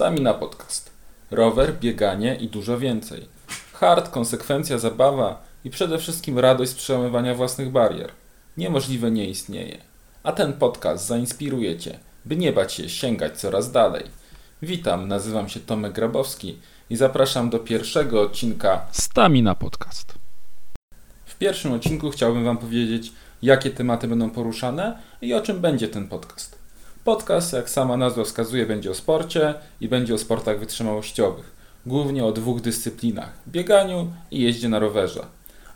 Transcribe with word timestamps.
Stamina 0.00 0.34
Podcast. 0.34 0.90
Rower, 1.30 1.74
bieganie 1.78 2.34
i 2.34 2.48
dużo 2.48 2.78
więcej. 2.78 3.28
Hard, 3.72 4.10
konsekwencja, 4.10 4.78
zabawa 4.78 5.42
i 5.64 5.70
przede 5.70 5.98
wszystkim 5.98 6.38
radość 6.38 6.70
z 6.70 6.74
przełamywania 6.74 7.34
własnych 7.34 7.70
barier. 7.70 8.10
Niemożliwe 8.56 9.10
nie 9.10 9.28
istnieje. 9.30 9.78
A 10.22 10.32
ten 10.32 10.52
podcast 10.52 11.06
zainspiruje 11.06 11.78
Cię, 11.78 11.98
by 12.24 12.36
nie 12.36 12.52
bać 12.52 12.72
się 12.72 12.88
sięgać 12.88 13.40
coraz 13.40 13.72
dalej. 13.72 14.04
Witam, 14.62 15.08
nazywam 15.08 15.48
się 15.48 15.60
Tomek 15.60 15.92
Grabowski 15.92 16.58
i 16.90 16.96
zapraszam 16.96 17.50
do 17.50 17.58
pierwszego 17.58 18.22
odcinka 18.22 18.86
Stamina 18.92 19.54
Podcast. 19.54 20.14
W 21.24 21.38
pierwszym 21.38 21.72
odcinku 21.72 22.10
chciałbym 22.10 22.44
Wam 22.44 22.58
powiedzieć, 22.58 23.12
jakie 23.42 23.70
tematy 23.70 24.08
będą 24.08 24.30
poruszane 24.30 24.98
i 25.20 25.34
o 25.34 25.40
czym 25.40 25.60
będzie 25.60 25.88
ten 25.88 26.08
podcast. 26.08 26.59
Podcast, 27.04 27.52
jak 27.52 27.70
sama 27.70 27.96
nazwa 27.96 28.24
wskazuje, 28.24 28.66
będzie 28.66 28.90
o 28.90 28.94
sporcie 28.94 29.54
i 29.80 29.88
będzie 29.88 30.14
o 30.14 30.18
sportach 30.18 30.58
wytrzymałościowych, 30.58 31.52
głównie 31.86 32.24
o 32.24 32.32
dwóch 32.32 32.60
dyscyplinach 32.60 33.32
bieganiu 33.48 34.12
i 34.30 34.42
jeździe 34.42 34.68
na 34.68 34.78
rowerze 34.78 35.26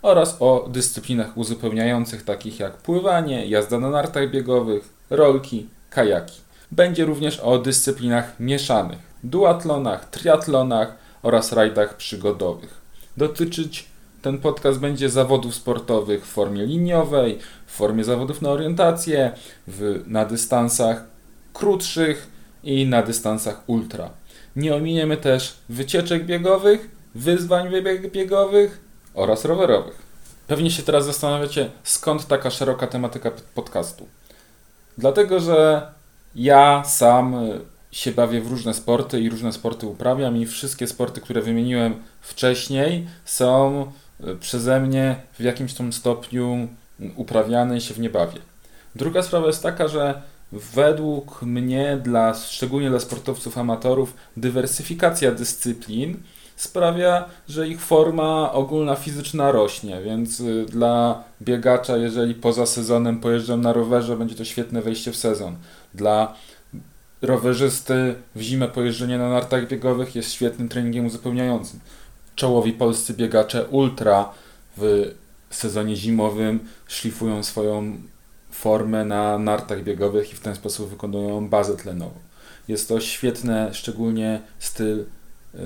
oraz 0.01 0.37
o 0.39 0.65
dyscyplinach 0.69 1.37
uzupełniających, 1.37 2.23
takich 2.23 2.59
jak 2.59 2.77
pływanie, 2.77 3.45
jazda 3.45 3.79
na 3.79 3.89
nartach 3.89 4.31
biegowych, 4.31 4.89
rolki, 5.09 5.67
kajaki. 5.89 6.41
Będzie 6.71 7.05
również 7.05 7.39
o 7.39 7.59
dyscyplinach 7.59 8.39
mieszanych, 8.39 8.99
duatlonach, 9.23 10.09
triatlonach 10.09 10.95
oraz 11.23 11.51
rajdach 11.51 11.97
przygodowych. 11.97 12.81
Dotyczyć 13.17 13.85
ten 14.21 14.37
podcast 14.37 14.79
będzie 14.79 15.09
zawodów 15.09 15.55
sportowych 15.55 16.25
w 16.25 16.29
formie 16.29 16.65
liniowej, 16.65 17.39
w 17.65 17.71
formie 17.71 18.03
zawodów 18.03 18.41
na 18.41 18.49
orientację, 18.49 19.31
w, 19.67 20.03
na 20.07 20.25
dystansach 20.25 21.14
krótszych 21.55 22.27
i 22.63 22.85
na 22.85 23.03
dystansach 23.03 23.63
ultra. 23.67 24.09
Nie 24.55 24.75
ominiemy 24.75 25.17
też 25.17 25.57
wycieczek 25.69 26.25
biegowych, 26.25 26.89
wyzwań 27.15 27.67
biegowych 28.13 28.79
oraz 29.13 29.45
rowerowych. 29.45 30.05
Pewnie 30.47 30.71
się 30.71 30.83
teraz 30.83 31.05
zastanawiacie, 31.05 31.69
skąd 31.83 32.27
taka 32.27 32.49
szeroka 32.49 32.87
tematyka 32.87 33.31
podcastu. 33.55 34.07
Dlatego, 34.97 35.39
że 35.39 35.87
ja 36.35 36.83
sam 36.83 37.35
się 37.91 38.11
bawię 38.11 38.41
w 38.41 38.47
różne 38.47 38.73
sporty 38.73 39.21
i 39.21 39.29
różne 39.29 39.53
sporty 39.53 39.87
uprawiam 39.87 40.37
i 40.37 40.45
wszystkie 40.45 40.87
sporty, 40.87 41.21
które 41.21 41.41
wymieniłem 41.41 41.95
wcześniej 42.21 43.07
są 43.25 43.85
przeze 44.39 44.79
mnie 44.79 45.15
w 45.39 45.43
jakimś 45.43 45.73
tam 45.73 45.93
stopniu 45.93 46.67
uprawiane 47.15 47.77
i 47.77 47.81
się 47.81 47.93
w 47.93 47.99
nie 47.99 48.09
bawię. 48.09 48.39
Druga 48.95 49.23
sprawa 49.23 49.47
jest 49.47 49.63
taka, 49.63 49.87
że 49.87 50.21
według 50.55 51.41
mnie, 51.41 51.99
dla, 52.03 52.33
szczególnie 52.33 52.89
dla 52.89 52.99
sportowców 52.99 53.57
amatorów, 53.57 54.13
dywersyfikacja 54.37 55.31
dyscyplin 55.31 56.17
sprawia, 56.55 57.25
że 57.49 57.67
ich 57.67 57.81
forma 57.81 58.51
ogólna 58.51 58.95
fizyczna 58.95 59.51
rośnie, 59.51 60.01
więc 60.01 60.39
y, 60.39 60.65
dla 60.65 61.23
biegacza, 61.41 61.97
jeżeli 61.97 62.35
poza 62.35 62.65
sezonem 62.65 63.19
pojeżdżam 63.19 63.61
na 63.61 63.73
rowerze, 63.73 64.17
będzie 64.17 64.35
to 64.35 64.45
świetne 64.45 64.81
wejście 64.81 65.11
w 65.11 65.15
sezon. 65.15 65.55
Dla 65.93 66.33
rowerzysty 67.21 68.15
w 68.35 68.41
zimę 68.41 68.67
pojeżdżenie 68.67 69.17
na 69.17 69.29
nartach 69.29 69.67
biegowych 69.67 70.15
jest 70.15 70.31
świetnym 70.31 70.69
treningiem 70.69 71.05
uzupełniającym. 71.05 71.79
Czołowi 72.35 72.73
polscy 72.73 73.13
biegacze 73.13 73.65
ultra 73.65 74.29
w 74.77 75.11
sezonie 75.49 75.95
zimowym 75.95 76.59
szlifują 76.87 77.43
swoją 77.43 77.97
formę 78.55 79.05
na 79.05 79.39
nartach 79.39 79.83
biegowych 79.83 80.31
i 80.31 80.35
w 80.35 80.39
ten 80.39 80.55
sposób 80.55 80.89
wykonują 80.89 81.49
bazę 81.49 81.77
tlenową. 81.77 82.19
Jest 82.67 82.87
to 82.87 82.99
świetne, 82.99 83.73
szczególnie 83.73 84.41
styl 84.59 85.05
yy, 85.53 85.59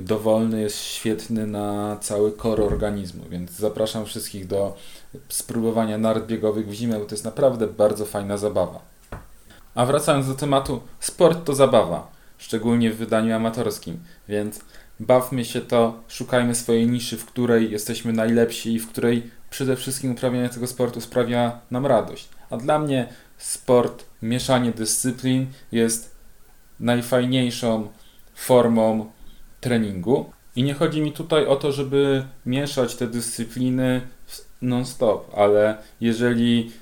dowolny 0.00 0.60
jest 0.60 0.78
świetny 0.78 1.46
na 1.46 1.96
cały 2.00 2.32
kor 2.32 2.60
organizmu, 2.60 3.24
więc 3.30 3.50
zapraszam 3.50 4.06
wszystkich 4.06 4.46
do 4.46 4.76
spróbowania 5.28 5.98
nart 5.98 6.26
biegowych 6.26 6.68
w 6.68 6.72
zimę, 6.72 6.98
bo 6.98 7.04
to 7.04 7.14
jest 7.14 7.24
naprawdę 7.24 7.66
bardzo 7.66 8.04
fajna 8.04 8.36
zabawa. 8.36 8.80
A 9.74 9.86
wracając 9.86 10.28
do 10.28 10.34
tematu, 10.34 10.80
sport 11.00 11.44
to 11.44 11.54
zabawa, 11.54 12.12
szczególnie 12.38 12.90
w 12.90 12.96
wydaniu 12.96 13.34
amatorskim, 13.34 13.98
więc 14.28 14.60
bawmy 15.00 15.44
się 15.44 15.60
to, 15.60 16.00
szukajmy 16.08 16.54
swojej 16.54 16.86
niszy, 16.86 17.16
w 17.16 17.26
której 17.26 17.70
jesteśmy 17.70 18.12
najlepsi 18.12 18.74
i 18.74 18.78
w 18.78 18.88
której 18.88 19.30
przede 19.50 19.76
wszystkim 19.76 20.12
uprawianie 20.12 20.48
tego 20.48 20.66
sportu 20.66 21.00
sprawia 21.00 21.60
nam 21.70 21.86
radość. 21.86 22.28
A 22.50 22.56
dla 22.56 22.78
mnie 22.78 23.08
sport, 23.38 24.04
mieszanie 24.22 24.70
dyscyplin 24.70 25.46
jest 25.72 26.14
najfajniejszą 26.80 27.88
formą 28.34 29.10
treningu. 29.60 30.32
I 30.56 30.62
nie 30.62 30.74
chodzi 30.74 31.00
mi 31.00 31.12
tutaj 31.12 31.46
o 31.46 31.56
to, 31.56 31.72
żeby 31.72 32.24
mieszać 32.46 32.94
te 32.94 33.06
dyscypliny 33.06 34.00
non-stop, 34.62 35.38
ale 35.38 35.76
jeżeli 36.00 36.72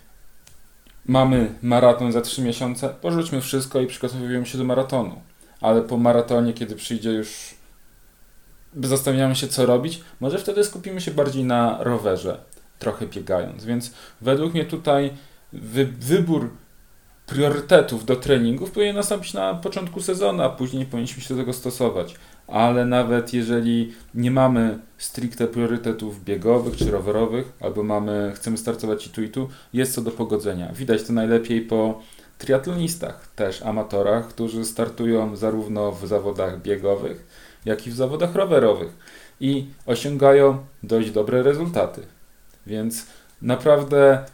mamy 1.07 1.55
maraton 1.63 2.13
za 2.13 2.21
3 2.21 2.43
miesiące, 2.43 2.89
porzućmy 2.89 3.41
wszystko 3.41 3.81
i 3.81 3.87
przygotowujemy 3.87 4.47
się 4.47 4.59
do 4.59 4.65
maratonu. 4.65 5.21
Ale 5.61 5.83
po 5.83 5.97
maratonie, 5.97 6.53
kiedy 6.53 6.77
przyjdzie 6.77 7.11
już 7.11 7.55
zastanawiamy 8.83 9.35
się, 9.35 9.49
co 9.49 9.67
robić, 9.67 10.01
może 10.21 10.39
wtedy 10.39 10.65
skupimy 10.65 11.01
się 11.01 11.11
bardziej 11.11 11.45
na 11.45 11.79
rowerze, 11.81 12.39
trochę 12.79 13.07
biegając. 13.07 13.65
Więc 13.65 13.95
według 14.21 14.55
mnie 14.55 14.65
tutaj 14.65 15.13
wy, 15.53 15.87
wybór 15.87 16.51
priorytetów 17.27 18.05
do 18.05 18.17
treningów 18.17 18.71
powinien 18.71 18.97
nastąpić 18.97 19.35
na 19.35 19.55
początku 19.55 20.03
sezonu, 20.03 20.43
a 20.43 20.49
później 20.49 20.87
powinniśmy 20.87 21.23
się 21.23 21.35
do 21.35 21.41
tego 21.41 21.53
stosować. 21.53 22.15
Ale 22.47 22.87
nawet 22.87 23.35
jeżeli 23.35 23.93
nie 24.15 24.31
mamy 24.31 24.79
stricte 24.99 25.47
priorytetów 25.47 26.25
biegowych 26.25 26.77
czy 26.77 26.91
rowerowych, 26.91 27.53
albo 27.61 27.83
mamy, 27.83 28.33
chcemy 28.37 28.59
startować 28.59 29.07
i 29.07 29.11
tu 29.11 29.23
i 29.23 29.29
tu, 29.29 29.49
jest 29.73 29.95
to 29.95 30.03
do 30.03 30.11
pogodzenia. 30.11 30.73
Widać 30.73 31.03
to 31.03 31.13
najlepiej 31.13 31.61
po 31.61 32.01
triatlonistach, 32.39 33.29
też 33.37 33.63
amatorach, 33.63 34.29
którzy 34.29 34.65
startują 34.65 35.37
zarówno 35.37 35.93
w 35.93 36.07
zawodach 36.07 36.63
biegowych, 36.63 37.27
jak 37.65 37.87
i 37.87 37.91
w 37.91 37.95
zawodach 37.95 38.35
rowerowych 38.35 38.97
i 39.41 39.67
osiągają 39.87 40.59
dość 40.83 41.11
dobre 41.11 41.43
rezultaty. 41.43 42.03
Więc 42.67 43.07
naprawdę 43.43 44.25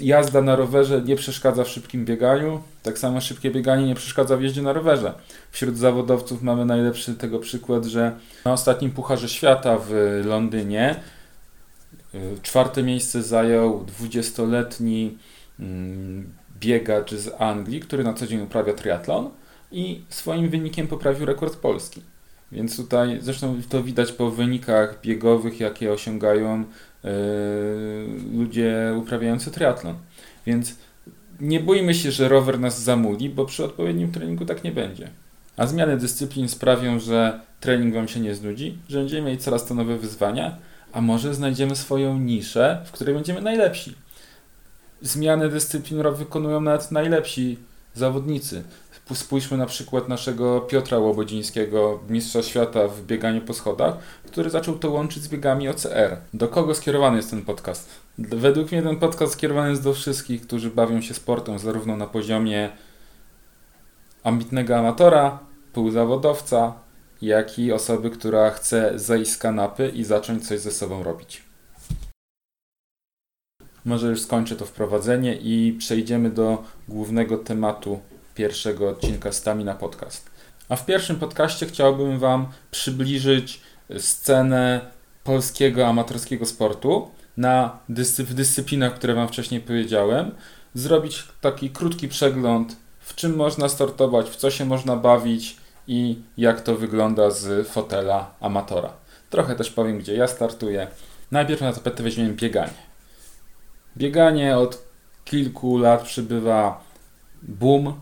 jazda 0.00 0.42
na 0.42 0.56
rowerze 0.56 1.02
nie 1.02 1.16
przeszkadza 1.16 1.64
w 1.64 1.68
szybkim 1.68 2.04
bieganiu, 2.04 2.62
tak 2.82 2.98
samo 2.98 3.20
szybkie 3.20 3.50
bieganie 3.50 3.86
nie 3.86 3.94
przeszkadza 3.94 4.36
w 4.36 4.42
jeździe 4.42 4.62
na 4.62 4.72
rowerze. 4.72 5.14
Wśród 5.50 5.76
zawodowców 5.76 6.42
mamy 6.42 6.64
najlepszy 6.64 7.14
tego 7.14 7.38
przykład, 7.38 7.84
że 7.84 8.12
na 8.44 8.52
ostatnim 8.52 8.90
Pucharze 8.90 9.28
Świata 9.28 9.78
w 9.78 10.20
Londynie 10.24 10.96
y, 12.14 12.18
czwarte 12.42 12.82
miejsce 12.82 13.22
zajął 13.22 13.84
20-letni 13.84 15.18
mm, 15.60 16.32
biegacz 16.60 17.14
z 17.14 17.40
Anglii, 17.40 17.80
który 17.80 18.04
na 18.04 18.14
co 18.14 18.26
dzień 18.26 18.42
uprawia 18.42 18.74
triatlon 18.74 19.30
i 19.72 20.02
swoim 20.08 20.48
wynikiem 20.48 20.86
poprawił 20.86 21.26
rekord 21.26 21.56
Polski. 21.56 22.02
Więc 22.52 22.76
tutaj 22.76 23.18
zresztą 23.20 23.60
to 23.68 23.82
widać 23.82 24.12
po 24.12 24.30
wynikach 24.30 25.00
biegowych, 25.00 25.60
jakie 25.60 25.92
osiągają 25.92 26.64
ludzie 28.34 28.94
uprawiający 28.96 29.50
triatlon. 29.50 29.94
Więc 30.46 30.74
nie 31.40 31.60
bójmy 31.60 31.94
się, 31.94 32.12
że 32.12 32.28
rower 32.28 32.60
nas 32.60 32.82
zamuli, 32.82 33.30
bo 33.30 33.46
przy 33.46 33.64
odpowiednim 33.64 34.12
treningu 34.12 34.44
tak 34.44 34.64
nie 34.64 34.72
będzie. 34.72 35.08
A 35.56 35.66
zmiany 35.66 35.96
dyscyplin 35.96 36.48
sprawią, 36.48 37.00
że 37.00 37.40
trening 37.60 37.94
Wam 37.94 38.08
się 38.08 38.20
nie 38.20 38.34
znudzi, 38.34 38.78
że 38.88 38.98
będziemy 38.98 39.30
mieć 39.30 39.42
coraz 39.42 39.66
to 39.66 39.74
nowe 39.74 39.98
wyzwania, 39.98 40.56
a 40.92 41.00
może 41.00 41.34
znajdziemy 41.34 41.76
swoją 41.76 42.18
niszę, 42.18 42.82
w 42.86 42.92
której 42.92 43.14
będziemy 43.14 43.42
najlepsi. 43.42 43.94
Zmiany 45.02 45.48
dyscyplin 45.48 46.02
wykonują 46.16 46.60
nawet 46.60 46.90
najlepsi 46.90 47.58
zawodnicy. 47.94 48.62
Spójrzmy 49.14 49.56
na 49.56 49.66
przykład 49.66 50.08
naszego 50.08 50.60
Piotra 50.60 50.98
Łobodzińskiego, 50.98 52.00
mistrza 52.08 52.42
świata 52.42 52.88
w 52.88 53.02
bieganiu 53.02 53.40
po 53.40 53.54
schodach, 53.54 53.96
który 54.26 54.50
zaczął 54.50 54.78
to 54.78 54.90
łączyć 54.90 55.22
z 55.22 55.28
biegami 55.28 55.68
OCR. 55.68 56.16
Do 56.34 56.48
kogo 56.48 56.74
skierowany 56.74 57.16
jest 57.16 57.30
ten 57.30 57.42
podcast? 57.42 57.88
Według 58.18 58.72
mnie 58.72 58.82
ten 58.82 58.96
podcast 58.96 59.32
skierowany 59.32 59.70
jest 59.70 59.82
do 59.82 59.94
wszystkich, 59.94 60.42
którzy 60.42 60.70
bawią 60.70 61.00
się 61.00 61.14
sportem, 61.14 61.58
zarówno 61.58 61.96
na 61.96 62.06
poziomie 62.06 62.70
ambitnego 64.24 64.76
amatora, 64.76 65.38
półzawodowca, 65.72 66.72
jak 67.22 67.58
i 67.58 67.72
osoby, 67.72 68.10
która 68.10 68.50
chce 68.50 68.98
zejść 68.98 69.30
z 69.30 69.38
kanapy 69.38 69.92
i 69.94 70.04
zacząć 70.04 70.48
coś 70.48 70.60
ze 70.60 70.70
sobą 70.70 71.02
robić. 71.02 71.42
Może 73.84 74.08
już 74.08 74.20
skończę 74.20 74.56
to 74.56 74.66
wprowadzenie 74.66 75.36
i 75.36 75.76
przejdziemy 75.78 76.30
do 76.30 76.64
głównego 76.88 77.38
tematu 77.38 78.00
pierwszego 78.38 78.88
odcinka 78.88 79.32
Stamina 79.32 79.74
Podcast. 79.74 80.30
A 80.68 80.76
w 80.76 80.86
pierwszym 80.86 81.16
podcaście 81.16 81.66
chciałbym 81.66 82.18
Wam 82.18 82.46
przybliżyć 82.70 83.60
scenę 83.98 84.80
polskiego 85.24 85.86
amatorskiego 85.86 86.46
sportu 86.46 87.10
na 87.36 87.78
dyscy 87.88 88.24
w 88.24 88.34
dyscyplinach, 88.34 88.94
które 88.94 89.14
Wam 89.14 89.28
wcześniej 89.28 89.60
powiedziałem. 89.60 90.30
Zrobić 90.74 91.24
taki 91.40 91.70
krótki 91.70 92.08
przegląd, 92.08 92.76
w 93.00 93.14
czym 93.14 93.36
można 93.36 93.68
startować, 93.68 94.30
w 94.30 94.36
co 94.36 94.50
się 94.50 94.64
można 94.64 94.96
bawić 94.96 95.56
i 95.86 96.18
jak 96.36 96.60
to 96.60 96.76
wygląda 96.76 97.30
z 97.30 97.68
fotela 97.68 98.34
amatora. 98.40 98.92
Trochę 99.30 99.54
też 99.54 99.70
powiem, 99.70 99.98
gdzie 99.98 100.14
ja 100.14 100.26
startuję. 100.26 100.86
Najpierw 101.30 101.60
na 101.60 101.72
tapetę 101.72 102.02
weźmiemy 102.02 102.32
bieganie. 102.32 102.78
Bieganie 103.96 104.56
od 104.56 104.82
kilku 105.24 105.78
lat 105.78 106.02
przybywa 106.02 106.84
boom, 107.42 107.94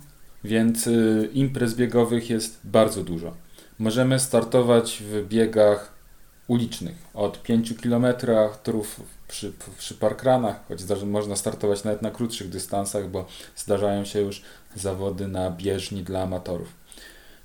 więc 0.47 0.87
y, 0.87 1.29
imprez 1.35 1.75
biegowych 1.75 2.31
jest 2.31 2.61
bardzo 2.65 3.03
dużo. 3.05 3.35
Możemy 3.79 4.19
startować 4.19 5.03
w 5.03 5.29
biegach 5.29 5.93
ulicznych 6.49 6.95
od 7.15 7.43
5 7.43 7.75
km 7.83 8.07
przy, 9.29 9.53
przy 9.79 9.95
parkranach, 9.95 10.69
choć 10.69 10.81
zdarzy, 10.81 11.07
można 11.07 11.37
startować 11.37 11.85
nawet 11.85 12.03
na 12.03 12.11
krótszych 12.11 12.49
dystansach, 12.49 13.11
bo 13.11 13.27
zdarzają 13.57 14.05
się 14.05 14.21
już 14.21 14.43
zawody 14.75 15.29
na 15.29 15.51
bieżni 15.51 16.03
dla 16.03 16.23
amatorów. 16.23 16.69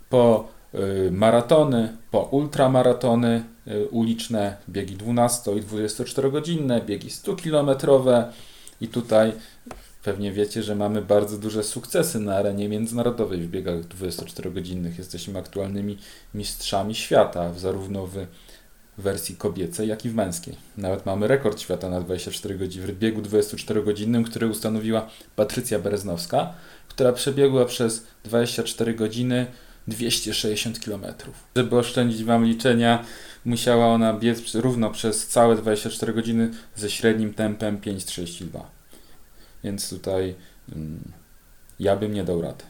Po 0.09 0.47
y, 0.73 1.11
maratony, 1.11 1.97
po 2.11 2.21
ultramaratony 2.21 3.43
y, 3.67 3.87
uliczne, 3.87 4.57
biegi 4.69 4.95
12 4.95 5.51
i 5.51 5.61
24 5.61 6.31
godzinne, 6.31 6.81
biegi 6.81 7.09
100 7.09 7.35
kilometrowe 7.35 8.31
i 8.81 8.87
tutaj 8.87 9.33
Pewnie 10.03 10.31
wiecie, 10.31 10.63
że 10.63 10.75
mamy 10.75 11.01
bardzo 11.01 11.37
duże 11.37 11.63
sukcesy 11.63 12.19
na 12.19 12.35
arenie 12.35 12.69
międzynarodowej 12.69 13.41
w 13.41 13.49
biegach 13.49 13.81
24-godzinnych. 13.81 14.97
Jesteśmy 14.97 15.39
aktualnymi 15.39 15.97
mistrzami 16.33 16.95
świata, 16.95 17.53
zarówno 17.53 18.07
w 18.07 18.17
wersji 18.97 19.35
kobiecej, 19.35 19.87
jak 19.87 20.05
i 20.05 20.09
w 20.09 20.15
męskiej. 20.15 20.55
Nawet 20.77 21.05
mamy 21.05 21.27
rekord 21.27 21.59
świata 21.59 21.89
na 21.89 22.01
24 22.01 22.55
godziny 22.55 22.87
w 22.87 22.99
biegu 22.99 23.21
24-godzinnym, 23.21 24.23
który 24.23 24.47
ustanowiła 24.47 25.09
Patrycja 25.35 25.79
Bereznowska, 25.79 26.53
która 26.87 27.13
przebiegła 27.13 27.65
przez 27.65 28.07
24 28.23 28.93
godziny 28.93 29.47
260 29.87 30.79
km. 30.79 31.05
Żeby 31.55 31.77
oszczędzić 31.77 32.23
Wam 32.23 32.45
liczenia, 32.45 33.03
musiała 33.45 33.87
ona 33.87 34.13
biec 34.13 34.55
równo 34.55 34.89
przez 34.89 35.27
całe 35.27 35.55
24 35.55 36.13
godziny 36.13 36.51
ze 36.75 36.89
średnim 36.89 37.33
tempem 37.33 37.77
5,32. 37.77 38.80
Więc 39.63 39.89
tutaj 39.89 40.35
um, 40.75 40.99
ja 41.79 41.95
bym 41.95 42.13
nie 42.13 42.23
dał 42.23 42.41
rady. 42.41 42.63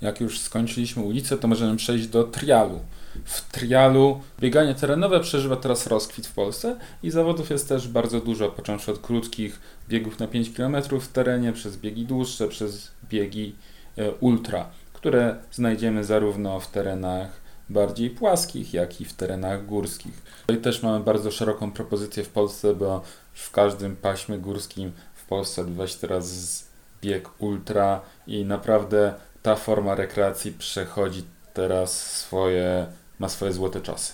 Jak 0.00 0.20
już 0.20 0.38
skończyliśmy 0.38 1.02
ulicę, 1.02 1.38
to 1.38 1.48
możemy 1.48 1.76
przejść 1.76 2.06
do 2.06 2.24
trialu. 2.24 2.80
W 3.24 3.52
trialu 3.52 4.20
bieganie 4.40 4.74
terenowe 4.74 5.20
przeżywa 5.20 5.56
teraz 5.56 5.86
rozkwit 5.86 6.26
w 6.26 6.32
Polsce 6.32 6.76
i 7.02 7.10
zawodów 7.10 7.50
jest 7.50 7.68
też 7.68 7.88
bardzo 7.88 8.20
dużo, 8.20 8.48
począwszy 8.48 8.92
od 8.92 8.98
krótkich 8.98 9.60
biegów 9.88 10.18
na 10.18 10.26
5 10.26 10.50
km 10.50 10.76
w 11.00 11.08
terenie, 11.08 11.52
przez 11.52 11.76
biegi 11.76 12.06
dłuższe, 12.06 12.48
przez 12.48 12.90
biegi 13.08 13.54
e, 13.96 14.12
ultra, 14.12 14.70
które 14.92 15.36
znajdziemy 15.52 16.04
zarówno 16.04 16.60
w 16.60 16.66
terenach 16.70 17.40
bardziej 17.70 18.10
płaskich, 18.10 18.74
jak 18.74 19.00
i 19.00 19.04
w 19.04 19.12
terenach 19.12 19.66
górskich. 19.66 20.22
Tutaj 20.46 20.62
też 20.62 20.82
mamy 20.82 21.04
bardzo 21.04 21.30
szeroką 21.30 21.72
propozycję 21.72 22.24
w 22.24 22.28
Polsce, 22.28 22.74
bo 22.74 23.02
w 23.34 23.50
każdym 23.50 23.96
paśmie 23.96 24.38
górskim 24.38 24.92
Polsce 25.30 25.62
odbywa 25.62 25.86
się 25.86 25.98
teraz 25.98 26.64
bieg 27.02 27.28
ultra 27.38 28.00
i 28.26 28.44
naprawdę 28.44 29.14
ta 29.42 29.56
forma 29.56 29.94
rekreacji 29.94 30.52
przechodzi 30.52 31.24
teraz 31.54 32.16
swoje, 32.16 32.86
ma 33.18 33.28
swoje 33.28 33.52
złote 33.52 33.80
czasy. 33.80 34.12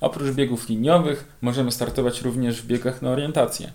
Oprócz 0.00 0.34
biegów 0.34 0.68
liniowych 0.68 1.24
możemy 1.40 1.72
startować 1.72 2.22
również 2.22 2.62
w 2.62 2.66
biegach 2.66 3.02
na 3.02 3.10
orientację. 3.10 3.72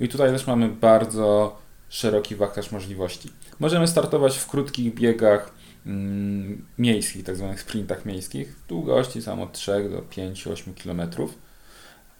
I 0.00 0.08
tutaj 0.08 0.30
też 0.30 0.46
mamy 0.46 0.68
bardzo 0.68 1.56
szeroki 1.88 2.36
wachlarz 2.36 2.72
możliwości. 2.72 3.30
Możemy 3.60 3.88
startować 3.88 4.38
w 4.38 4.46
krótkich 4.46 4.94
biegach 4.94 5.50
mm, 5.86 6.64
miejskich, 6.78 7.24
tak 7.24 7.36
zwanych 7.36 7.60
sprintach 7.60 8.04
miejskich. 8.04 8.56
Długości 8.68 9.22
są 9.22 9.42
od 9.42 9.52
3 9.52 9.88
do 9.90 10.22
5-8 10.22 10.82
km. 10.82 11.28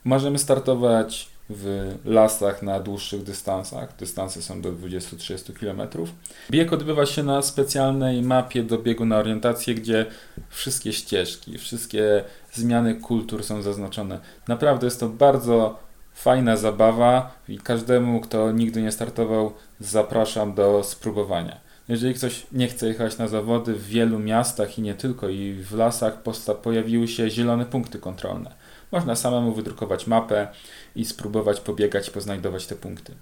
Możemy 0.05 0.39
startować 0.39 1.38
w 1.51 1.95
lasach 2.05 2.63
na 2.63 2.81
dłuższych 2.81 3.23
dystansach. 3.23 3.97
Dystanse 3.97 4.43
są 4.43 4.61
do 4.61 4.73
20-30 4.73 5.53
km. 5.53 6.07
Bieg 6.51 6.73
odbywa 6.73 7.07
się 7.07 7.23
na 7.23 7.43
specjalnej 7.43 8.23
mapie 8.23 8.63
do 8.63 8.79
biegu 8.79 9.05
na 9.05 9.17
orientację, 9.17 9.75
gdzie 9.75 10.07
wszystkie 10.49 10.93
ścieżki, 10.93 11.59
wszystkie 11.59 12.25
zmiany 12.53 12.95
kultur 12.95 13.45
są 13.45 13.63
zaznaczone. 13.63 14.21
Naprawdę 14.49 14.87
jest 14.87 15.01
to 15.01 15.09
bardzo 15.09 15.79
fajna 16.15 16.57
zabawa 16.57 17.35
i 17.49 17.59
każdemu, 17.59 18.21
kto 18.21 18.53
nigdy 18.53 18.83
nie 18.83 18.93
startował, 18.93 19.53
zapraszam 19.81 20.55
do 20.55 20.85
spróbowania. 20.85 21.61
Jeżeli 21.89 22.15
ktoś 22.15 22.47
nie 22.53 22.69
chce 22.69 22.89
jechać 22.89 23.19
na 23.19 23.29
zawody, 23.29 23.75
w 23.75 23.87
wielu 23.87 24.19
miastach 24.19 24.79
i 24.79 24.83
nie 24.83 24.95
tylko, 24.95 25.29
i 25.29 25.53
w 25.53 25.75
lasach 25.75 26.23
pojawiły 26.63 27.09
się 27.09 27.31
zielone 27.31 27.67
punkty 27.67 27.99
kontrolne. 27.99 28.51
Można 28.93 29.17
samemu 29.17 29.53
wydrukować 29.53 30.07
mapę 30.07 30.49
i 30.97 31.05
spróbować 31.05 31.61
pobiegać 31.61 32.11
poznajdować 32.11 32.67
te 32.67 32.77
punkty. 32.77 33.15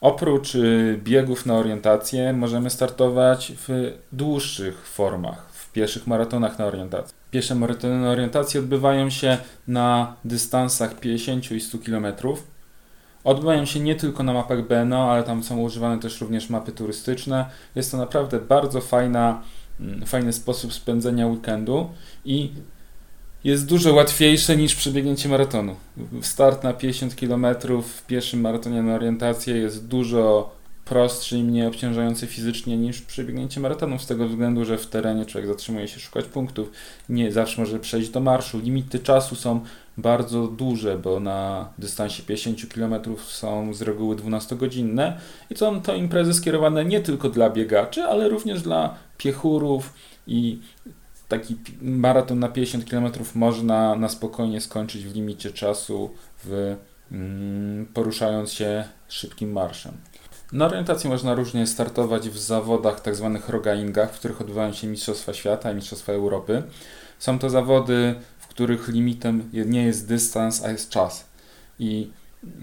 Oprócz 0.00 0.54
y, 0.54 1.00
biegów 1.04 1.46
na 1.46 1.54
orientację 1.54 2.32
możemy 2.32 2.70
startować 2.70 3.52
w 3.56 3.92
dłuższych 4.12 4.86
formach, 4.86 5.46
w 5.52 5.72
pieszych 5.72 6.06
maratonach 6.06 6.58
na 6.58 6.66
orientację. 6.66 7.14
Piesze 7.30 7.54
maratony 7.54 8.00
na 8.00 8.10
orientację 8.10 8.60
odbywają 8.60 9.10
się 9.10 9.38
na 9.68 10.16
dystansach 10.24 11.00
50 11.00 11.50
i 11.50 11.60
100 11.60 11.78
km. 11.78 12.06
Odbywają 13.24 13.64
się 13.64 13.80
nie 13.80 13.94
tylko 13.94 14.22
na 14.22 14.32
mapach 14.32 14.66
BNO, 14.66 15.12
ale 15.12 15.22
tam 15.22 15.42
są 15.42 15.60
używane 15.60 16.00
też 16.00 16.20
również 16.20 16.50
mapy 16.50 16.72
turystyczne. 16.72 17.46
Jest 17.74 17.90
to 17.90 17.96
naprawdę 17.96 18.40
bardzo 18.40 18.80
fajna, 18.80 19.42
mm, 19.80 20.06
fajny 20.06 20.32
sposób 20.32 20.72
spędzenia 20.72 21.26
weekendu 21.26 21.90
i 22.24 22.52
jest 23.44 23.66
dużo 23.66 23.94
łatwiejsze 23.94 24.56
niż 24.56 24.74
przebiegnięcie 24.74 25.28
maratonu. 25.28 25.76
Start 26.22 26.64
na 26.64 26.72
50 26.72 27.14
km 27.14 27.46
w 27.82 28.06
pierwszym 28.06 28.40
maratonie 28.40 28.82
na 28.82 28.94
orientację 28.94 29.56
jest 29.56 29.86
dużo 29.86 30.54
prostszy 30.84 31.38
i 31.38 31.42
mniej 31.42 31.66
obciążający 31.66 32.26
fizycznie 32.26 32.76
niż 32.76 33.02
przebiegnięcie 33.02 33.60
maratonu, 33.60 33.98
z 33.98 34.06
tego 34.06 34.28
względu, 34.28 34.64
że 34.64 34.78
w 34.78 34.86
terenie 34.86 35.26
człowiek 35.26 35.48
zatrzymuje 35.48 35.88
się 35.88 36.00
szukać 36.00 36.24
punktów, 36.24 36.70
nie 37.08 37.32
zawsze 37.32 37.60
może 37.60 37.78
przejść 37.78 38.10
do 38.10 38.20
marszu. 38.20 38.58
Limity 38.58 38.98
czasu 38.98 39.36
są 39.36 39.60
bardzo 39.96 40.46
duże, 40.46 40.98
bo 40.98 41.20
na 41.20 41.68
dystansie 41.78 42.22
50 42.22 42.74
km 42.74 42.94
są 43.26 43.74
z 43.74 43.82
reguły 43.82 44.16
12-godzinne 44.16 45.12
i 45.50 45.56
są 45.56 45.82
to 45.82 45.94
imprezy 45.94 46.34
skierowane 46.34 46.84
nie 46.84 47.00
tylko 47.00 47.28
dla 47.28 47.50
biegaczy, 47.50 48.02
ale 48.02 48.28
również 48.28 48.62
dla 48.62 48.94
piechurów 49.18 49.92
i 50.26 50.58
taki 51.28 51.56
maraton 51.82 52.38
na 52.38 52.48
50 52.48 52.90
km 52.90 53.12
można 53.34 53.96
na 53.96 54.08
spokojnie 54.08 54.60
skończyć 54.60 55.04
w 55.04 55.14
limicie 55.14 55.50
czasu, 55.52 56.10
w, 56.44 56.76
mm, 57.12 57.86
poruszając 57.94 58.52
się 58.52 58.84
szybkim 59.08 59.52
marszem. 59.52 59.92
Na 60.52 60.66
orientacji 60.66 61.10
można 61.10 61.34
różnie 61.34 61.66
startować 61.66 62.28
w 62.28 62.38
zawodach 62.38 63.00
tzw. 63.00 63.38
Tak 63.40 63.48
rogaingach, 63.48 64.12
w 64.12 64.18
których 64.18 64.40
odbywają 64.40 64.72
się 64.72 64.86
Mistrzostwa 64.86 65.34
Świata 65.34 65.72
i 65.72 65.74
Mistrzostwa 65.74 66.12
Europy. 66.12 66.62
Są 67.18 67.38
to 67.38 67.50
zawody, 67.50 68.14
w 68.38 68.46
których 68.46 68.88
limitem 68.88 69.50
nie 69.52 69.84
jest 69.84 70.08
dystans, 70.08 70.64
a 70.64 70.70
jest 70.70 70.90
czas. 70.90 71.26
I 71.78 72.10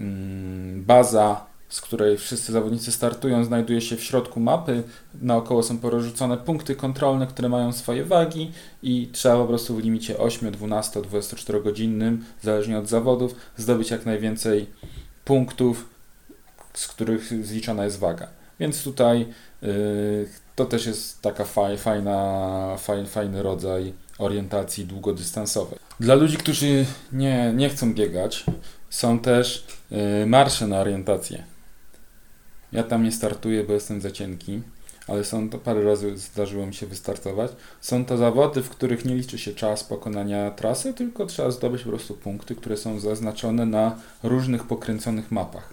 mm, 0.00 0.84
baza 0.84 1.51
z 1.72 1.80
której 1.80 2.18
wszyscy 2.18 2.52
zawodnicy 2.52 2.92
startują, 2.92 3.44
znajduje 3.44 3.80
się 3.80 3.96
w 3.96 4.04
środku 4.04 4.40
mapy. 4.40 4.82
Naokoło 5.22 5.62
są 5.62 5.78
porozrzucone 5.78 6.36
punkty 6.36 6.76
kontrolne, 6.76 7.26
które 7.26 7.48
mają 7.48 7.72
swoje 7.72 8.04
wagi 8.04 8.52
i 8.82 9.08
trzeba 9.12 9.36
po 9.36 9.46
prostu 9.46 9.76
w 9.76 9.80
limicie 9.80 10.18
8, 10.18 10.52
12, 10.52 11.02
24 11.02 11.62
godzinnym, 11.62 12.24
zależnie 12.42 12.78
od 12.78 12.88
zawodów, 12.88 13.34
zdobyć 13.56 13.90
jak 13.90 14.06
najwięcej 14.06 14.66
punktów, 15.24 15.88
z 16.74 16.88
których 16.88 17.46
zliczana 17.46 17.84
jest 17.84 17.98
waga. 17.98 18.28
Więc 18.60 18.84
tutaj 18.84 19.26
yy, 19.62 20.28
to 20.56 20.64
też 20.64 20.86
jest 20.86 21.22
taka 21.22 21.44
faj, 21.44 21.78
fajna, 21.78 22.76
faj, 22.78 23.06
fajny 23.06 23.42
rodzaj 23.42 23.92
orientacji 24.18 24.84
długodystansowej. 24.84 25.78
Dla 26.00 26.14
ludzi, 26.14 26.36
którzy 26.36 26.86
nie, 27.12 27.52
nie 27.54 27.68
chcą 27.68 27.94
biegać, 27.94 28.44
są 28.90 29.18
też 29.18 29.66
yy, 29.90 30.26
marsze 30.26 30.66
na 30.66 30.80
orientację. 30.80 31.51
Ja 32.72 32.82
tam 32.82 33.04
nie 33.04 33.12
startuję, 33.12 33.64
bo 33.64 33.72
jestem 33.72 34.00
za 34.00 34.10
cienki, 34.10 34.62
ale 35.08 35.24
są 35.24 35.50
to 35.50 35.58
parę 35.58 35.84
razy 35.84 36.18
zdarzyło 36.18 36.66
mi 36.66 36.74
się 36.74 36.86
wystartować. 36.86 37.52
Są 37.80 38.04
to 38.04 38.16
zawody, 38.16 38.62
w 38.62 38.70
których 38.70 39.04
nie 39.04 39.14
liczy 39.14 39.38
się 39.38 39.54
czas 39.54 39.84
pokonania 39.84 40.50
trasy, 40.50 40.94
tylko 40.94 41.26
trzeba 41.26 41.50
zdobyć 41.50 41.82
po 41.82 41.88
prostu 41.88 42.14
punkty, 42.14 42.54
które 42.54 42.76
są 42.76 43.00
zaznaczone 43.00 43.66
na 43.66 43.96
różnych 44.22 44.64
pokręconych 44.64 45.30
mapach. 45.30 45.72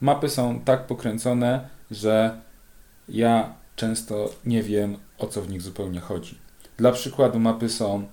Mapy 0.00 0.28
są 0.28 0.60
tak 0.60 0.86
pokręcone, 0.86 1.68
że 1.90 2.40
ja 3.08 3.54
często 3.76 4.30
nie 4.46 4.62
wiem 4.62 4.96
o 5.18 5.26
co 5.26 5.42
w 5.42 5.48
nich 5.48 5.62
zupełnie 5.62 6.00
chodzi. 6.00 6.38
Dla 6.76 6.92
przykładu 6.92 7.38
mapy 7.38 7.68
są 7.68 8.04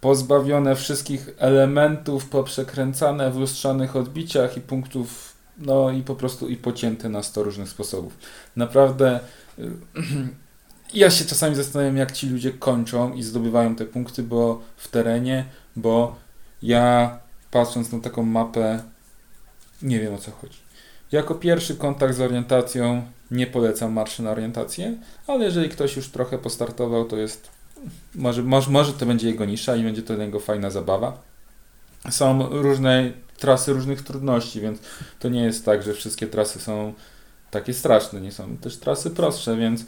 pozbawione 0.00 0.76
wszystkich 0.76 1.30
elementów, 1.38 2.28
poprzekręcane 2.28 3.30
w 3.30 3.36
lustrzanych 3.36 3.96
odbiciach 3.96 4.56
i 4.56 4.60
punktów 4.60 5.35
no 5.58 5.90
i 5.90 6.02
po 6.02 6.14
prostu 6.14 6.48
i 6.48 6.56
pocięte 6.56 7.08
na 7.08 7.22
100 7.22 7.42
różnych 7.42 7.68
sposobów. 7.68 8.18
Naprawdę 8.56 9.20
ja 10.94 11.10
się 11.10 11.24
czasami 11.24 11.56
zastanawiam, 11.56 11.96
jak 11.96 12.12
ci 12.12 12.28
ludzie 12.28 12.52
kończą 12.52 13.12
i 13.12 13.22
zdobywają 13.22 13.76
te 13.76 13.84
punkty, 13.84 14.22
bo 14.22 14.62
w 14.76 14.88
terenie, 14.88 15.44
bo 15.76 16.16
ja 16.62 17.18
patrząc 17.50 17.92
na 17.92 18.00
taką 18.00 18.22
mapę, 18.22 18.82
nie 19.82 20.00
wiem 20.00 20.14
o 20.14 20.18
co 20.18 20.30
chodzi. 20.30 20.58
Jako 21.12 21.34
pierwszy 21.34 21.76
kontakt 21.76 22.14
z 22.14 22.20
orientacją 22.20 23.02
nie 23.30 23.46
polecam 23.46 23.92
marszy 23.92 24.22
na 24.22 24.30
orientację, 24.30 24.96
ale 25.26 25.44
jeżeli 25.44 25.68
ktoś 25.68 25.96
już 25.96 26.08
trochę 26.08 26.38
postartował, 26.38 27.04
to 27.04 27.16
jest 27.16 27.56
może, 28.14 28.42
może, 28.42 28.70
może 28.70 28.92
to 28.92 29.06
będzie 29.06 29.28
jego 29.28 29.44
nisza 29.44 29.76
i 29.76 29.82
będzie 29.82 30.02
to 30.02 30.14
jego 30.14 30.40
fajna 30.40 30.70
zabawa. 30.70 31.18
Są 32.10 32.48
różne 32.48 33.12
trasy 33.36 33.72
różnych 33.72 34.02
trudności, 34.02 34.60
więc 34.60 34.78
to 35.18 35.28
nie 35.28 35.42
jest 35.42 35.64
tak, 35.64 35.82
że 35.82 35.94
wszystkie 35.94 36.26
trasy 36.26 36.60
są 36.60 36.94
takie 37.50 37.74
straszne. 37.74 38.20
Nie 38.20 38.32
są 38.32 38.56
też 38.56 38.76
trasy 38.76 39.10
prostsze, 39.10 39.56
więc 39.56 39.84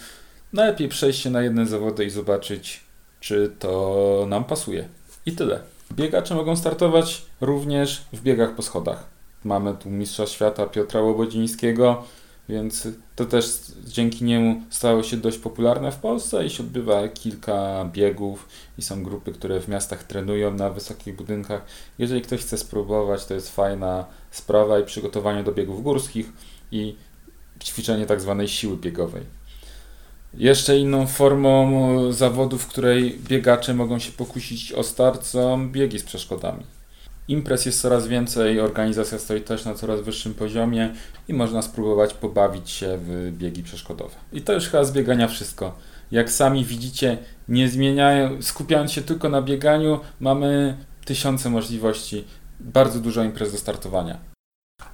najlepiej 0.53 0.89
przejść 0.89 1.23
się 1.23 1.31
na 1.31 1.43
jedne 1.43 1.67
zawody 1.67 2.05
i 2.05 2.11
zobaczyć, 2.11 2.81
czy 3.21 3.53
to 3.59 4.27
nam 4.29 4.45
pasuje. 4.45 4.89
I 5.27 5.33
tyle. 5.33 5.61
Biegacze 5.93 6.35
mogą 6.35 6.57
startować 6.57 7.27
również 7.41 8.05
w 8.13 8.23
biegach 8.23 8.55
po 8.55 8.63
schodach. 8.63 9.05
Mamy 9.45 9.75
tu 9.75 9.91
mistrza 9.91 10.27
świata 10.27 10.67
Piotra 10.67 11.01
Łobodzińskiego, 11.01 12.05
więc 12.49 12.89
to 13.17 13.25
też 13.25 13.61
dzięki 13.87 14.25
niemu 14.25 14.63
stało 14.71 15.03
się 15.03 15.17
dość 15.17 15.39
popularne 15.39 15.93
w 15.93 15.97
Polsce 15.97 16.47
i 16.47 16.51
się 16.51 16.63
odbywa 16.63 17.09
kilka 17.09 17.85
biegów 17.93 18.49
i 18.79 18.83
są 18.83 19.03
grupy, 19.03 19.33
które 19.33 19.61
w 19.61 19.69
miastach 19.69 20.05
trenują 20.05 20.55
na 20.55 20.71
wysokich 20.71 21.17
budynkach. 21.17 21.65
Jeżeli 21.99 22.23
ktoś 22.23 22.41
chce 22.41 22.59
spróbować, 22.59 23.25
to 23.25 23.35
jest 23.35 23.55
fajna 23.55 24.05
sprawa 24.31 24.79
i 24.79 24.85
przygotowanie 24.85 25.45
do 25.45 25.53
biegów 25.53 25.83
górskich 25.83 26.33
i 26.73 26.97
ćwiczenie 27.65 28.07
tak 28.07 28.21
zwanej 28.21 28.49
siły 28.49 28.77
biegowej. 28.77 29.23
Jeszcze 30.35 30.79
inną 30.79 31.07
formą 31.07 32.13
zawodu, 32.13 32.59
w 32.59 32.67
której 32.67 33.19
biegacze 33.29 33.75
mogą 33.75 33.99
się 33.99 34.13
pokusić 34.13 34.73
o 34.73 34.83
start, 34.83 35.27
są 35.27 35.73
biegi 35.73 35.99
z 35.99 36.05
przeszkodami. 36.05 36.78
Imprez 37.29 37.67
jest 37.67 37.81
coraz 37.81 38.07
więcej, 38.07 38.61
organizacja 38.61 39.19
stoi 39.19 39.41
też 39.41 39.65
na 39.65 39.75
coraz 39.75 40.01
wyższym 40.01 40.35
poziomie 40.35 40.95
i 41.29 41.35
można 41.35 41.63
spróbować 41.63 42.15
pobawić 42.15 42.71
się 42.71 42.99
w 43.03 43.33
biegi 43.33 43.63
przeszkodowe. 43.63 44.15
I 44.33 44.43
to 44.43 44.53
już 44.53 44.69
chyba 44.69 44.85
z 44.85 44.93
biegania 44.93 45.29
wszystko. 45.29 45.77
Jak 46.11 46.31
sami 46.31 46.65
widzicie, 46.65 47.19
nie 47.49 47.69
zmieniają, 47.69 48.43
skupiając 48.43 48.93
się 48.93 49.03
tylko 49.03 49.29
na 49.29 49.43
bieganiu, 49.43 50.01
mamy 50.21 50.77
tysiące 51.05 51.51
możliwości, 51.51 52.25
bardzo 52.61 53.01
dużo 53.01 53.25
imprez 53.25 53.53
do 53.53 53.59
startowania. 53.59 54.19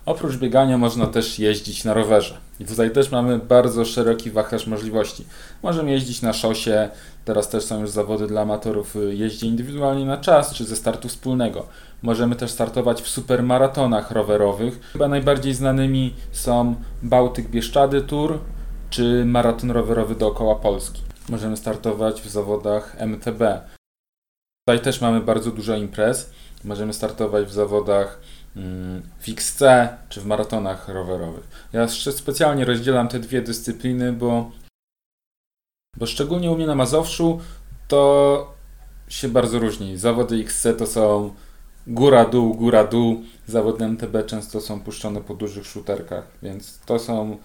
Oprócz 0.06 0.36
biegania 0.36 0.78
można 0.78 1.06
też 1.06 1.38
jeździć 1.38 1.84
na 1.84 1.94
rowerze. 1.94 2.38
I 2.60 2.64
tutaj 2.64 2.90
też 2.90 3.10
mamy 3.10 3.38
bardzo 3.38 3.84
szeroki 3.84 4.30
wachlarz 4.30 4.66
możliwości. 4.66 5.24
Możemy 5.62 5.90
jeździć 5.90 6.22
na 6.22 6.32
szosie, 6.32 6.88
teraz 7.24 7.48
też 7.48 7.64
są 7.64 7.80
już 7.80 7.90
zawody 7.90 8.26
dla 8.26 8.40
amatorów 8.40 8.96
y, 8.96 9.14
jeździ 9.14 9.46
indywidualnie 9.46 10.04
na 10.04 10.16
czas, 10.16 10.54
czy 10.54 10.64
ze 10.64 10.76
startu 10.76 11.08
wspólnego. 11.08 11.66
Możemy 12.02 12.36
też 12.36 12.50
startować 12.50 13.02
w 13.02 13.08
supermaratonach 13.08 14.10
rowerowych. 14.10 14.80
Chyba 14.92 15.08
najbardziej 15.08 15.54
znanymi 15.54 16.14
są 16.32 16.74
Bałtyk 17.02 17.48
Bieszczady 17.48 18.02
Tour, 18.02 18.38
czy 18.90 19.24
maraton 19.24 19.70
rowerowy 19.70 20.14
dookoła 20.14 20.54
Polski. 20.54 21.02
Możemy 21.28 21.56
startować 21.56 22.22
w 22.22 22.28
zawodach 22.30 22.96
MTB. 22.98 23.42
Tutaj 24.66 24.84
też 24.84 25.00
mamy 25.00 25.20
bardzo 25.20 25.50
dużo 25.50 25.76
imprez. 25.76 26.30
Możemy 26.64 26.92
startować 26.92 27.46
w 27.46 27.52
zawodach 27.52 28.20
w 29.20 29.28
XC 29.28 29.62
czy 30.08 30.20
w 30.20 30.26
maratonach 30.26 30.88
rowerowych. 30.88 31.68
Ja 31.72 31.88
specjalnie 31.88 32.64
rozdzielam 32.64 33.08
te 33.08 33.18
dwie 33.18 33.42
dyscypliny, 33.42 34.12
bo, 34.12 34.50
bo 35.96 36.06
szczególnie 36.06 36.50
u 36.50 36.56
mnie 36.56 36.66
na 36.66 36.74
Mazowszu 36.74 37.40
to 37.88 38.54
się 39.08 39.28
bardzo 39.28 39.58
różni. 39.58 39.96
Zawody 39.96 40.36
XC 40.36 40.66
to 40.78 40.86
są 40.86 41.34
góra-dół, 41.86 42.54
góra-dół. 42.54 43.22
Zawody 43.46 43.84
MTB 43.84 44.26
często 44.26 44.60
są 44.60 44.80
puszczone 44.80 45.20
po 45.20 45.34
dużych 45.34 45.66
shooterkach, 45.66 46.26
więc 46.42 46.78
to 46.78 46.98
są 46.98 47.38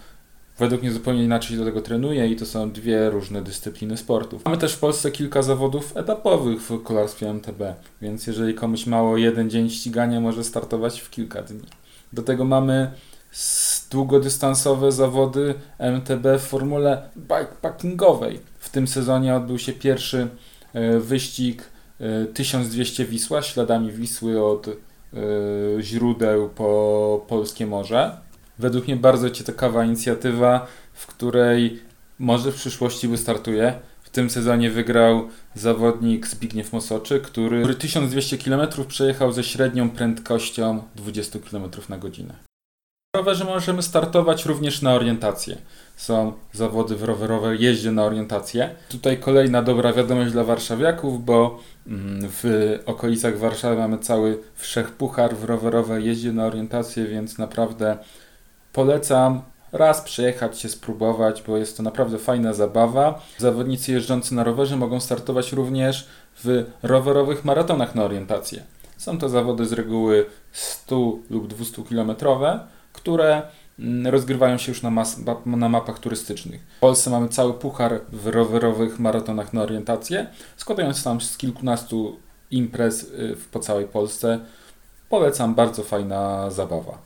według 0.59 0.81
mnie 0.81 0.91
zupełnie 0.91 1.23
inaczej 1.23 1.57
do 1.57 1.65
tego 1.65 1.81
trenuje 1.81 2.27
i 2.27 2.35
to 2.35 2.45
są 2.45 2.71
dwie 2.71 3.09
różne 3.09 3.41
dyscypliny 3.41 3.97
sportów. 3.97 4.45
Mamy 4.45 4.57
też 4.57 4.73
w 4.73 4.79
Polsce 4.79 5.11
kilka 5.11 5.41
zawodów 5.41 5.97
etapowych 5.97 6.61
w 6.61 6.83
kolarstwie 6.83 7.29
MTB, 7.29 7.61
więc 8.01 8.27
jeżeli 8.27 8.53
komuś 8.53 8.85
mało 8.85 9.17
jeden 9.17 9.49
dzień 9.49 9.69
ścigania, 9.69 10.21
może 10.21 10.43
startować 10.43 10.99
w 10.99 11.09
kilka 11.09 11.41
dni. 11.41 11.65
Do 12.13 12.21
tego 12.21 12.45
mamy 12.45 12.91
długodystansowe 13.91 14.91
zawody 14.91 15.53
MTB 15.79 16.25
w 16.39 16.41
formule 16.41 17.09
bikepackingowej. 17.17 18.39
W 18.59 18.69
tym 18.69 18.87
sezonie 18.87 19.35
odbył 19.35 19.59
się 19.59 19.73
pierwszy 19.73 20.27
e, 20.73 20.99
wyścig 20.99 21.63
1200 22.33 23.03
e, 23.03 23.05
Wisła, 23.05 23.41
śladami 23.41 23.91
Wisły 23.91 24.45
od 24.45 24.67
e, 24.67 24.71
źródeł 25.81 26.49
po 26.49 27.25
polskie 27.27 27.67
morze 27.67 28.28
według 28.59 28.87
mnie 28.87 28.95
bardzo 28.95 29.29
ciekawa 29.29 29.85
inicjatywa, 29.85 30.67
w 30.93 31.07
której 31.07 31.79
może 32.19 32.51
w 32.51 32.55
przyszłości 32.55 33.07
wystartuje. 33.07 33.79
W 34.03 34.09
tym 34.09 34.29
sezonie 34.29 34.71
wygrał 34.71 35.29
zawodnik 35.55 36.27
Zbigniew 36.27 36.73
Mosoczy, 36.73 37.19
który 37.19 37.75
1200 37.75 38.37
km 38.37 38.67
przejechał 38.87 39.31
ze 39.31 39.43
średnią 39.43 39.89
prędkością 39.89 40.83
20 40.95 41.39
km 41.51 41.63
na 41.89 41.97
godzinę. 41.97 42.49
Rowerze 43.15 43.45
możemy 43.45 43.81
startować 43.81 44.45
również 44.45 44.81
na 44.81 44.93
orientację. 44.93 45.57
Są 45.95 46.33
zawody 46.53 46.95
w 46.95 47.03
rowerowej 47.03 47.61
jeździe 47.61 47.91
na 47.91 48.03
orientację. 48.03 48.75
Tutaj 48.89 49.17
kolejna 49.17 49.61
dobra 49.61 49.93
wiadomość 49.93 50.31
dla 50.31 50.43
warszawiaków, 50.43 51.25
bo 51.25 51.59
mm, 51.87 52.29
w 52.31 52.75
okolicach 52.85 53.37
Warszawy 53.37 53.75
mamy 53.77 53.97
cały 53.97 54.39
wszechpuchar 54.55 55.35
w 55.35 55.43
rowerowej 55.43 56.05
jeździe 56.05 56.31
na 56.31 56.45
orientację, 56.45 57.05
więc 57.05 57.37
naprawdę 57.37 57.97
Polecam 58.73 59.41
raz 59.71 60.01
przejechać 60.01 60.59
się, 60.59 60.69
spróbować, 60.69 61.43
bo 61.47 61.57
jest 61.57 61.77
to 61.77 61.83
naprawdę 61.83 62.17
fajna 62.17 62.53
zabawa. 62.53 63.21
Zawodnicy 63.37 63.91
jeżdżący 63.91 64.35
na 64.35 64.43
rowerze 64.43 64.77
mogą 64.77 64.99
startować 64.99 65.51
również 65.53 66.07
w 66.43 66.65
rowerowych 66.83 67.45
maratonach 67.45 67.95
na 67.95 68.03
orientację. 68.03 68.63
Są 68.97 69.17
to 69.17 69.29
zawody 69.29 69.65
z 69.65 69.73
reguły 69.73 70.25
100 70.51 70.95
lub 71.29 71.47
200 71.47 71.83
kilometrowe, 71.83 72.59
które 72.93 73.41
mm, 73.79 74.07
rozgrywają 74.07 74.57
się 74.57 74.71
już 74.71 74.81
na, 74.81 74.89
mas- 74.89 75.17
na 75.45 75.69
mapach 75.69 75.99
turystycznych. 75.99 76.61
W 76.77 76.79
Polsce 76.79 77.09
mamy 77.09 77.29
cały 77.29 77.53
puchar 77.53 78.01
w 78.11 78.27
rowerowych 78.27 78.99
maratonach 78.99 79.53
na 79.53 79.61
orientację, 79.61 80.27
składając 80.57 81.03
tam 81.03 81.21
z 81.21 81.37
kilkunastu 81.37 82.17
imprez 82.51 83.03
y, 83.03 83.35
po 83.51 83.59
całej 83.59 83.85
Polsce. 83.85 84.39
Polecam, 85.09 85.55
bardzo 85.55 85.83
fajna 85.83 86.49
zabawa. 86.51 86.97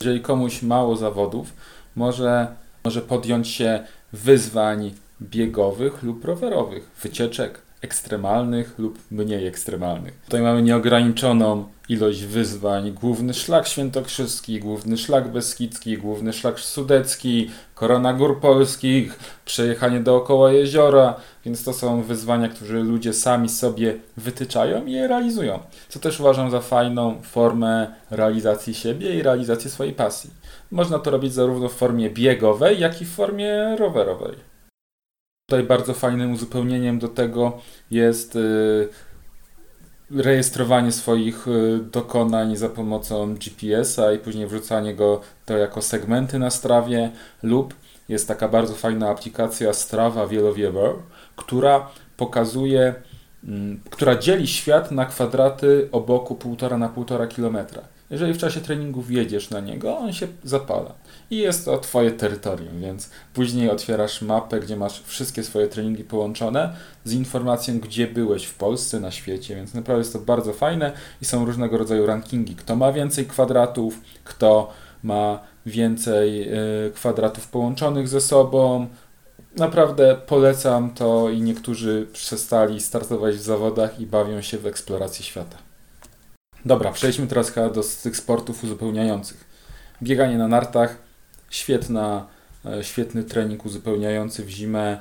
Jeżeli 0.00 0.20
komuś 0.20 0.62
mało 0.62 0.96
zawodów, 0.96 1.52
może, 1.96 2.54
może 2.84 3.02
podjąć 3.02 3.48
się 3.48 3.84
wyzwań 4.12 4.94
biegowych 5.22 6.02
lub 6.02 6.24
rowerowych, 6.24 6.90
wycieczek 7.02 7.67
ekstremalnych 7.82 8.78
lub 8.78 8.98
mniej 9.10 9.46
ekstremalnych. 9.46 10.20
Tutaj 10.24 10.42
mamy 10.42 10.62
nieograniczoną 10.62 11.64
ilość 11.88 12.24
wyzwań. 12.24 12.92
Główny 12.92 13.34
szlak 13.34 13.68
świętokrzyski, 13.68 14.60
główny 14.60 14.96
szlak 14.96 15.32
beskidzki, 15.32 15.98
główny 15.98 16.32
szlak 16.32 16.60
sudecki, 16.60 17.50
korona 17.74 18.12
gór 18.12 18.40
polskich, 18.40 19.18
przejechanie 19.44 20.00
dookoła 20.00 20.52
jeziora, 20.52 21.14
więc 21.44 21.64
to 21.64 21.72
są 21.72 22.02
wyzwania, 22.02 22.48
które 22.48 22.80
ludzie 22.80 23.12
sami 23.12 23.48
sobie 23.48 23.96
wytyczają 24.16 24.86
i 24.86 24.92
je 24.92 25.08
realizują. 25.08 25.58
Co 25.88 25.98
też 25.98 26.20
uważam 26.20 26.50
za 26.50 26.60
fajną 26.60 27.22
formę 27.22 27.94
realizacji 28.10 28.74
siebie 28.74 29.14
i 29.14 29.22
realizacji 29.22 29.70
swojej 29.70 29.92
pasji. 29.92 30.30
Można 30.70 30.98
to 30.98 31.10
robić 31.10 31.32
zarówno 31.32 31.68
w 31.68 31.74
formie 31.74 32.10
biegowej, 32.10 32.80
jak 32.80 33.02
i 33.02 33.04
w 33.04 33.10
formie 33.10 33.76
rowerowej. 33.78 34.47
Tutaj 35.50 35.64
bardzo 35.64 35.94
fajnym 35.94 36.32
uzupełnieniem 36.32 36.98
do 36.98 37.08
tego 37.08 37.58
jest 37.90 38.36
y, 38.36 38.88
rejestrowanie 40.10 40.92
swoich 40.92 41.48
y, 41.48 41.78
dokonań 41.92 42.56
za 42.56 42.68
pomocą 42.68 43.34
GPS-a 43.34 44.12
i 44.12 44.18
później 44.18 44.46
wrzucanie 44.46 44.94
go 44.94 45.20
to 45.46 45.56
jako 45.56 45.82
segmenty 45.82 46.38
na 46.38 46.50
strawie 46.50 47.10
lub 47.42 47.74
jest 48.08 48.28
taka 48.28 48.48
bardzo 48.48 48.74
fajna 48.74 49.10
aplikacja 49.10 49.72
Strava 49.72 50.26
Wielowiewer, 50.26 50.92
która 51.36 51.90
pokazuje, 52.16 52.94
mm, 53.44 53.80
która 53.90 54.16
dzieli 54.16 54.46
świat 54.46 54.90
na 54.90 55.06
kwadraty 55.06 55.88
o 55.92 56.00
boku 56.00 56.34
1,5 56.34 56.78
na 56.78 56.88
1,5 56.88 57.28
km. 57.28 57.58
Jeżeli 58.10 58.34
w 58.34 58.38
czasie 58.38 58.60
treningu 58.60 59.02
wjedziesz 59.02 59.50
na 59.50 59.60
niego, 59.60 59.98
on 59.98 60.12
się 60.12 60.26
zapala. 60.44 60.94
I 61.30 61.36
jest 61.36 61.64
to 61.64 61.78
Twoje 61.78 62.10
terytorium, 62.10 62.80
więc 62.80 63.10
później 63.34 63.70
otwierasz 63.70 64.22
mapę, 64.22 64.60
gdzie 64.60 64.76
masz 64.76 65.02
wszystkie 65.02 65.44
swoje 65.44 65.68
treningi 65.68 66.04
połączone 66.04 66.74
z 67.04 67.12
informacją, 67.12 67.80
gdzie 67.80 68.06
byłeś 68.06 68.44
w 68.44 68.54
Polsce, 68.54 69.00
na 69.00 69.10
świecie, 69.10 69.54
więc 69.54 69.74
naprawdę 69.74 70.00
jest 70.00 70.12
to 70.12 70.18
bardzo 70.18 70.52
fajne 70.52 70.92
i 71.22 71.24
są 71.24 71.44
różnego 71.44 71.78
rodzaju 71.78 72.06
rankingi. 72.06 72.56
Kto 72.56 72.76
ma 72.76 72.92
więcej 72.92 73.26
kwadratów, 73.26 74.00
kto 74.24 74.72
ma 75.02 75.40
więcej 75.66 76.48
y, 76.86 76.92
kwadratów 76.94 77.48
połączonych 77.48 78.08
ze 78.08 78.20
sobą, 78.20 78.86
Naprawdę 79.56 80.16
polecam 80.26 80.90
to 80.90 81.30
i 81.30 81.40
niektórzy 81.40 82.06
przestali 82.12 82.80
startować 82.80 83.36
w 83.36 83.42
zawodach 83.42 84.00
i 84.00 84.06
bawią 84.06 84.42
się 84.42 84.58
w 84.58 84.66
eksplorację 84.66 85.24
świata. 85.24 85.67
Dobra, 86.64 86.92
przejdźmy 86.92 87.26
teraz 87.26 87.50
chyba 87.50 87.70
do 87.70 87.82
tych 88.02 88.16
sportów 88.16 88.64
uzupełniających. 88.64 89.44
Bieganie 90.02 90.38
na 90.38 90.48
nartach, 90.48 90.96
świetna, 91.50 92.26
e, 92.64 92.84
świetny 92.84 93.24
trening 93.24 93.66
uzupełniający 93.66 94.44
w 94.44 94.48
zimę. 94.48 95.00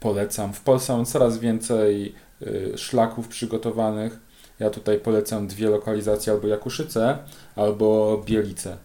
Polecam. 0.00 0.52
W 0.52 0.60
Polsce 0.60 0.96
mam 0.96 1.04
coraz 1.04 1.38
więcej 1.38 2.14
e, 2.42 2.78
szlaków 2.78 3.28
przygotowanych. 3.28 4.18
Ja 4.60 4.70
tutaj 4.70 4.98
polecam 4.98 5.46
dwie 5.46 5.68
lokalizacje, 5.68 6.32
albo 6.32 6.48
Jakuszyce, 6.48 7.18
albo 7.56 8.22
Bielice. 8.26 8.76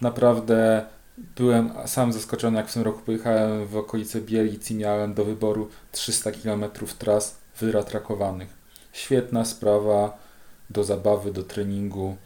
Naprawdę 0.00 0.86
byłem 1.36 1.70
sam 1.86 2.12
zaskoczony, 2.12 2.56
jak 2.56 2.68
w 2.68 2.72
tym 2.74 2.82
roku 2.82 3.00
pojechałem 3.06 3.66
w 3.66 3.76
okolice 3.76 4.20
Bielic 4.20 4.70
i 4.70 4.74
miałem 4.74 5.14
do 5.14 5.24
wyboru 5.24 5.68
300 5.92 6.32
km 6.32 6.64
tras 6.98 7.36
wyratrakowanych. 7.60 8.48
Świetna 8.92 9.44
sprawa 9.44 10.18
do 10.70 10.84
zabawy, 10.84 11.32
do 11.32 11.42
treningu. 11.42 12.16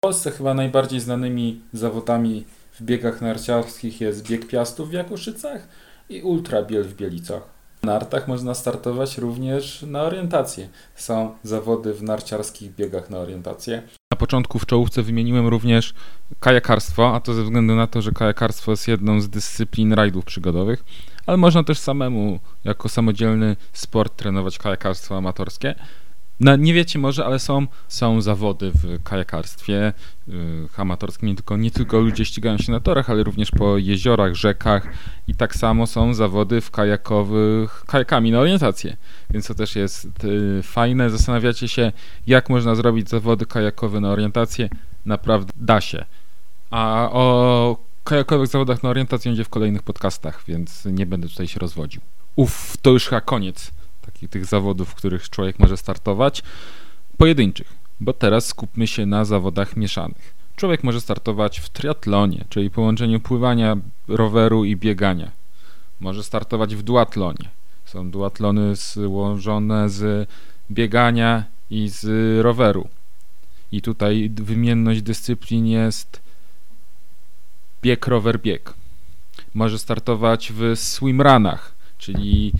W 0.00 0.04
Polsce 0.04 0.30
chyba 0.30 0.54
najbardziej 0.54 1.00
znanymi 1.00 1.60
zawodami 1.72 2.44
w 2.72 2.82
biegach 2.82 3.20
narciarskich 3.20 4.00
jest 4.00 4.28
bieg 4.28 4.48
piastów 4.48 4.90
w 4.90 4.92
Jakuszycach 4.92 5.68
i 6.08 6.22
ultrabiel 6.22 6.84
w 6.84 6.94
Bielicach. 6.94 7.42
Na 7.82 7.92
nartach 7.92 8.28
można 8.28 8.54
startować 8.54 9.18
również 9.18 9.82
na 9.82 10.02
orientację. 10.02 10.68
Są 10.94 11.34
zawody 11.42 11.94
w 11.94 12.02
narciarskich 12.02 12.74
biegach 12.74 13.10
na 13.10 13.18
orientację. 13.18 13.82
Na 14.12 14.16
początku 14.18 14.58
w 14.58 14.66
czołówce 14.66 15.02
wymieniłem 15.02 15.46
również 15.46 15.94
kajakarstwo, 16.40 17.14
a 17.14 17.20
to 17.20 17.34
ze 17.34 17.42
względu 17.42 17.74
na 17.74 17.86
to, 17.86 18.02
że 18.02 18.12
kajakarstwo 18.12 18.70
jest 18.70 18.88
jedną 18.88 19.20
z 19.20 19.28
dyscyplin 19.28 19.92
rajdów 19.92 20.24
przygodowych, 20.24 20.84
ale 21.26 21.36
można 21.36 21.64
też 21.64 21.78
samemu, 21.78 22.38
jako 22.64 22.88
samodzielny 22.88 23.56
sport, 23.72 24.16
trenować 24.16 24.58
kajakarstwo 24.58 25.16
amatorskie. 25.16 25.74
No, 26.40 26.56
nie 26.56 26.74
wiecie 26.74 26.98
może, 26.98 27.24
ale 27.24 27.38
są, 27.38 27.66
są 27.88 28.20
zawody 28.20 28.70
w 28.74 29.02
kajakarstwie 29.02 29.92
yy, 30.28 30.34
amatorskim, 30.76 31.28
nie 31.28 31.34
tylko, 31.34 31.56
nie 31.56 31.70
tylko 31.70 32.00
ludzie 32.00 32.24
ścigają 32.24 32.58
się 32.58 32.72
na 32.72 32.80
torach, 32.80 33.10
ale 33.10 33.22
również 33.22 33.50
po 33.50 33.78
jeziorach, 33.78 34.34
rzekach 34.34 34.86
i 35.28 35.34
tak 35.34 35.56
samo 35.56 35.86
są 35.86 36.14
zawody 36.14 36.60
w 36.60 36.70
kajakowych, 36.70 37.84
kajakami 37.86 38.30
na 38.30 38.38
orientację, 38.38 38.96
więc 39.30 39.46
to 39.46 39.54
też 39.54 39.76
jest 39.76 40.08
yy, 40.22 40.62
fajne. 40.62 41.10
Zastanawiacie 41.10 41.68
się, 41.68 41.92
jak 42.26 42.50
można 42.50 42.74
zrobić 42.74 43.08
zawody 43.08 43.46
kajakowe 43.46 44.00
na 44.00 44.10
orientację? 44.10 44.68
Naprawdę 45.06 45.52
da 45.56 45.80
się. 45.80 46.04
A 46.70 47.08
o 47.12 47.76
kajakowych 48.04 48.46
zawodach 48.46 48.82
na 48.82 48.90
orientację 48.90 49.30
będzie 49.30 49.44
w 49.44 49.48
kolejnych 49.48 49.82
podcastach, 49.82 50.44
więc 50.48 50.84
nie 50.84 51.06
będę 51.06 51.28
tutaj 51.28 51.48
się 51.48 51.60
rozwodził. 51.60 52.00
Uff, 52.36 52.76
to 52.82 52.90
już 52.90 53.04
chyba 53.06 53.20
koniec 53.20 53.70
takich 54.20 54.30
tych 54.30 54.44
zawodów, 54.44 54.88
w 54.88 54.94
których 54.94 55.30
człowiek 55.30 55.58
może 55.58 55.76
startować, 55.76 56.42
pojedynczych, 57.16 57.72
bo 58.00 58.12
teraz 58.12 58.46
skupmy 58.46 58.86
się 58.86 59.06
na 59.06 59.24
zawodach 59.24 59.76
mieszanych. 59.76 60.34
Człowiek 60.56 60.84
może 60.84 61.00
startować 61.00 61.60
w 61.60 61.68
triatlonie, 61.68 62.44
czyli 62.48 62.70
połączeniu 62.70 63.20
pływania, 63.20 63.76
roweru 64.08 64.64
i 64.64 64.76
biegania. 64.76 65.30
Może 66.00 66.22
startować 66.22 66.74
w 66.76 66.82
duatlonie. 66.82 67.48
Są 67.84 68.10
duatlony 68.10 68.76
złożone 68.76 69.88
z 69.88 70.28
biegania 70.70 71.44
i 71.70 71.88
z 71.88 72.04
roweru. 72.42 72.88
I 73.72 73.82
tutaj 73.82 74.30
wymienność 74.34 75.02
dyscyplin 75.02 75.66
jest 75.66 76.20
bieg, 77.82 78.06
rower, 78.06 78.40
bieg. 78.40 78.74
Może 79.54 79.78
startować 79.78 80.52
w 80.52 80.76
swimrunach, 80.76 81.74
czyli 81.98 82.52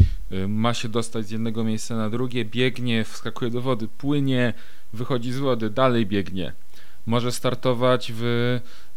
ma 0.49 0.75
się 0.75 0.89
dostać 0.89 1.27
z 1.27 1.31
jednego 1.31 1.65
miejsca 1.65 1.97
na 1.97 2.11
drugie, 2.11 2.45
biegnie, 2.45 3.05
wskakuje 3.05 3.51
do 3.51 3.61
wody, 3.61 3.89
płynie, 3.89 4.53
wychodzi 4.93 5.33
z 5.33 5.39
wody, 5.39 5.71
dalej 5.71 6.07
biegnie. 6.07 6.53
Może 7.07 7.33
startować 7.33 8.13
w 8.17 8.23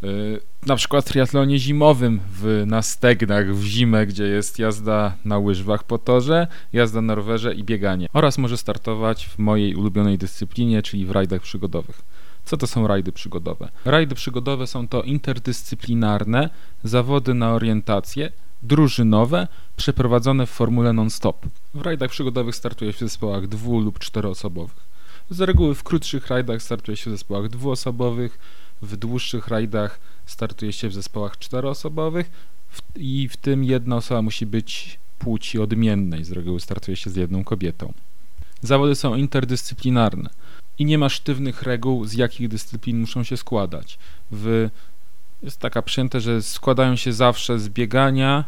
y, 0.04 0.40
na 0.66 0.76
przykład 0.76 1.06
triatlonie 1.06 1.60
zimowym 1.60 2.20
w, 2.32 2.64
na 2.68 2.82
stegnach 2.82 3.56
w 3.56 3.64
zimę, 3.64 4.08
gdzie 4.08 4.24
jest 4.24 4.60
jazda 4.60 5.16
na 5.26 5.38
łyżwach 5.38 5.84
po 5.84 5.98
torze, 5.98 6.48
jazda 6.74 7.02
na 7.02 7.16
rowerze 7.16 7.54
i 7.54 7.64
bieganie. 7.64 8.08
Oraz 8.14 8.38
może 8.38 8.58
startować 8.58 9.26
w 9.26 9.40
mojej 9.40 9.76
ulubionej 9.76 10.18
dyscyplinie, 10.18 10.82
czyli 10.82 11.06
w 11.06 11.12
rajdach 11.12 11.42
przygodowych. 11.42 12.02
Co 12.46 12.58
to 12.58 12.68
są 12.68 12.88
rajdy 12.88 13.12
przygodowe? 13.12 13.70
Rajdy 13.86 14.16
przygodowe 14.16 14.68
są 14.68 14.88
to 14.88 15.04
interdyscyplinarne 15.04 16.50
zawody 16.84 17.34
na 17.34 17.54
orientację, 17.54 18.32
drużynowe, 18.64 19.48
przeprowadzone 19.78 20.46
w 20.46 20.50
formule 20.50 20.94
non-stop. 20.94 21.46
W 21.74 21.82
rajdach 21.82 22.12
przygodowych 22.12 22.56
startuje 22.56 22.94
się 22.94 22.98
w 22.98 23.10
zespołach 23.10 23.48
dwu- 23.48 23.80
lub 23.80 24.00
czteroosobowych. 24.00 24.94
Z 25.30 25.42
reguły 25.42 25.76
w 25.76 25.84
krótszych 25.84 26.28
rajdach 26.28 26.62
startuje 26.62 26.98
się 26.98 27.10
w 27.10 27.14
zespołach 27.14 27.50
dwuosobowych, 27.50 28.40
w 28.82 28.98
dłuższych 28.98 29.48
rajdach 29.48 30.00
startuje 30.26 30.74
się 30.74 30.90
w 30.90 30.94
zespołach 30.94 31.38
czteroosobowych 31.38 32.32
i 32.96 33.30
w 33.30 33.38
tym 33.38 33.64
jedna 33.64 33.96
osoba 33.96 34.22
musi 34.22 34.46
być 34.46 35.00
płci 35.20 35.60
odmiennej. 35.60 36.24
Z 36.24 36.32
reguły 36.32 36.60
startuje 36.60 36.98
się 36.98 37.10
z 37.10 37.16
jedną 37.16 37.44
kobietą. 37.44 37.94
Zawody 38.62 38.96
są 38.96 39.16
interdyscyplinarne 39.16 40.30
i 40.80 40.86
nie 40.86 40.98
ma 40.98 41.10
sztywnych 41.10 41.62
reguł, 41.64 42.06
z 42.06 42.14
jakich 42.14 42.48
dyscyplin 42.50 43.00
muszą 43.00 43.24
się 43.24 43.38
składać. 43.38 43.98
W 44.32 44.70
jest 45.44 45.60
taka 45.60 45.82
przyjęte, 45.82 46.20
że 46.20 46.42
składają 46.42 46.96
się 46.96 47.14
zawsze 47.14 47.60
z 47.60 47.70
biegania, 47.70 48.44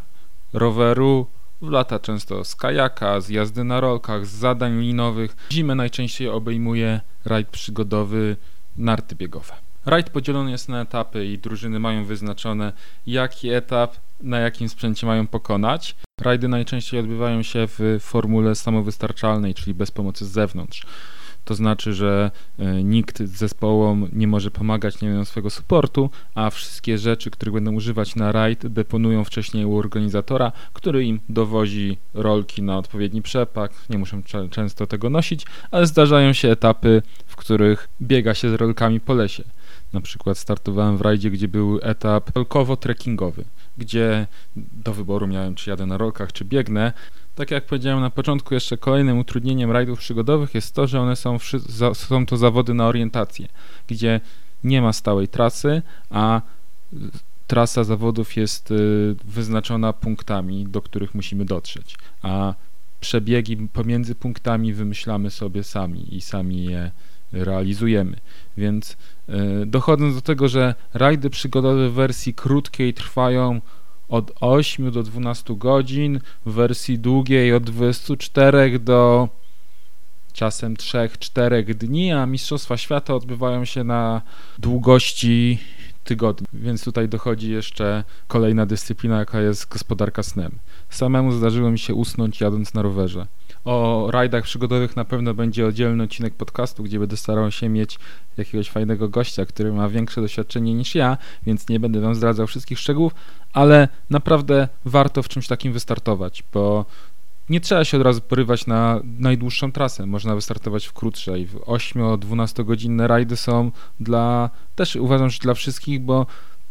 roweru, 0.53 1.27
w 1.61 1.69
lata 1.69 1.99
często 1.99 2.43
z 2.43 2.55
kajaka, 2.55 3.21
z 3.21 3.29
jazdy 3.29 3.63
na 3.63 3.79
rolkach, 3.79 4.25
z 4.25 4.29
zadań 4.29 4.79
linowych. 4.79 5.35
Zimę 5.51 5.75
najczęściej 5.75 6.29
obejmuje 6.29 7.01
rajd 7.25 7.47
przygodowy, 7.47 8.37
narty 8.77 9.15
biegowe. 9.15 9.53
Rajd 9.85 10.09
podzielony 10.09 10.51
jest 10.51 10.69
na 10.69 10.81
etapy 10.81 11.25
i 11.25 11.37
drużyny 11.37 11.79
mają 11.79 12.05
wyznaczone, 12.05 12.73
jaki 13.07 13.49
etap 13.49 13.95
na 14.21 14.39
jakim 14.39 14.69
sprzęcie 14.69 15.07
mają 15.07 15.27
pokonać. 15.27 15.95
Rajdy 16.21 16.47
najczęściej 16.47 16.99
odbywają 16.99 17.43
się 17.43 17.67
w 17.67 17.97
formule 18.01 18.55
samowystarczalnej, 18.55 19.53
czyli 19.53 19.73
bez 19.73 19.91
pomocy 19.91 20.25
z 20.25 20.29
zewnątrz. 20.31 20.85
To 21.45 21.55
znaczy, 21.55 21.93
że 21.93 22.31
e, 22.59 22.83
nikt 22.83 23.23
zespołom 23.23 24.09
nie 24.13 24.27
może 24.27 24.51
pomagać, 24.51 25.01
nie 25.01 25.09
mają 25.09 25.25
swojego 25.25 25.49
supportu, 25.49 26.09
a 26.35 26.49
wszystkie 26.49 26.97
rzeczy, 26.97 27.31
których 27.31 27.53
będą 27.53 27.73
używać 27.73 28.15
na 28.15 28.31
rajd, 28.31 28.67
deponują 28.67 29.23
wcześniej 29.23 29.65
u 29.65 29.77
organizatora, 29.77 30.51
który 30.73 31.05
im 31.05 31.19
dowozi 31.29 31.97
rolki 32.13 32.61
na 32.61 32.77
odpowiedni 32.77 33.21
przepak. 33.21 33.71
Nie 33.89 33.97
muszą 33.97 34.21
często 34.49 34.87
tego 34.87 35.09
nosić, 35.09 35.45
ale 35.71 35.87
zdarzają 35.87 36.33
się 36.33 36.49
etapy, 36.51 37.01
w 37.27 37.35
których 37.35 37.89
biega 38.01 38.33
się 38.33 38.49
z 38.49 38.53
rolkami 38.53 38.99
po 38.99 39.13
lesie. 39.13 39.43
Na 39.93 40.01
przykład 40.01 40.37
startowałem 40.37 40.97
w 40.97 41.01
rajdzie, 41.01 41.31
gdzie 41.31 41.47
był 41.47 41.79
etap 41.81 42.31
rolkowo-trekkingowy, 42.35 43.43
gdzie 43.77 44.27
do 44.55 44.93
wyboru 44.93 45.27
miałem, 45.27 45.55
czy 45.55 45.69
jadę 45.69 45.85
na 45.85 45.97
rolkach, 45.97 46.33
czy 46.33 46.45
biegnę. 46.45 46.93
Tak 47.35 47.51
jak 47.51 47.65
powiedziałem 47.65 48.01
na 48.01 48.09
początku, 48.09 48.53
jeszcze 48.53 48.77
kolejnym 48.77 49.19
utrudnieniem 49.19 49.71
rajdów 49.71 49.99
przygodowych 49.99 50.55
jest 50.55 50.75
to, 50.75 50.87
że 50.87 51.01
one 51.01 51.15
są, 51.15 51.37
są 51.93 52.25
to 52.25 52.37
zawody 52.37 52.73
na 52.73 52.87
orientację, 52.87 53.47
gdzie 53.87 54.21
nie 54.63 54.81
ma 54.81 54.93
stałej 54.93 55.27
trasy, 55.27 55.81
a 56.09 56.41
trasa 57.47 57.83
zawodów 57.83 58.35
jest 58.35 58.71
y, 58.71 59.15
wyznaczona 59.23 59.93
punktami, 59.93 60.67
do 60.67 60.81
których 60.81 61.15
musimy 61.15 61.45
dotrzeć, 61.45 61.97
a 62.21 62.53
przebiegi 62.99 63.57
pomiędzy 63.57 64.15
punktami 64.15 64.73
wymyślamy 64.73 65.31
sobie 65.31 65.63
sami 65.63 66.15
i 66.15 66.21
sami 66.21 66.63
je 66.65 66.91
realizujemy. 67.31 68.17
Więc 68.57 68.97
y, 69.29 69.65
dochodząc 69.65 70.15
do 70.15 70.21
tego, 70.21 70.47
że 70.47 70.75
rajdy 70.93 71.29
przygodowe 71.29 71.89
w 71.89 71.93
wersji 71.93 72.33
krótkiej 72.33 72.93
trwają 72.93 73.61
od 74.09 74.31
8 74.41 74.91
do 74.91 75.03
12 75.03 75.55
godzin, 75.55 76.19
w 76.45 76.51
wersji 76.53 76.99
długiej 76.99 77.53
od 77.53 77.63
24 77.63 78.79
do 78.79 79.29
czasem 80.33 80.75
3-4 80.75 81.73
dni, 81.73 82.11
a 82.11 82.25
Mistrzostwa 82.25 82.77
Świata 82.77 83.15
odbywają 83.15 83.65
się 83.65 83.83
na 83.83 84.21
długości 84.59 85.59
tygodni, 86.03 86.47
więc 86.53 86.83
tutaj 86.83 87.09
dochodzi 87.09 87.51
jeszcze 87.51 88.03
kolejna 88.27 88.65
dyscyplina, 88.65 89.19
jaka 89.19 89.41
jest 89.41 89.69
gospodarka 89.69 90.23
snem. 90.23 90.51
Samemu 90.89 91.31
zdarzyło 91.31 91.71
mi 91.71 91.79
się 91.79 91.93
usnąć 91.93 92.41
jadąc 92.41 92.73
na 92.73 92.81
rowerze. 92.81 93.27
O 93.65 94.07
rajdach 94.11 94.43
przygodowych 94.43 94.95
na 94.95 95.05
pewno 95.05 95.33
będzie 95.33 95.67
oddzielny 95.67 96.03
odcinek 96.03 96.33
podcastu, 96.33 96.83
gdzie 96.83 96.99
będę 96.99 97.17
starał 97.17 97.51
się 97.51 97.69
mieć 97.69 97.99
jakiegoś 98.37 98.69
fajnego 98.69 99.09
gościa, 99.09 99.45
który 99.45 99.73
ma 99.73 99.89
większe 99.89 100.21
doświadczenie 100.21 100.73
niż 100.73 100.95
ja, 100.95 101.17
więc 101.45 101.69
nie 101.69 101.79
będę 101.79 101.99
wam 101.99 102.15
zdradzał 102.15 102.47
wszystkich 102.47 102.79
szczegółów, 102.79 103.15
ale 103.53 103.87
naprawdę 104.09 104.67
warto 104.85 105.23
w 105.23 105.27
czymś 105.27 105.47
takim 105.47 105.73
wystartować, 105.73 106.43
bo 106.53 106.85
nie 107.49 107.61
trzeba 107.61 107.85
się 107.85 107.97
od 107.97 108.03
razu 108.03 108.21
porywać 108.21 108.67
na 108.67 109.01
najdłuższą 109.19 109.71
trasę. 109.71 110.05
Można 110.05 110.35
wystartować 110.35 110.85
w 110.85 110.93
krótszej. 110.93 111.47
8-12 111.47 112.65
godzinne 112.65 113.07
rajdy 113.07 113.35
są 113.35 113.71
dla, 113.99 114.49
też 114.75 114.95
uważam, 114.95 115.29
że 115.29 115.39
dla 115.39 115.53
wszystkich, 115.53 116.01
bo 116.01 116.25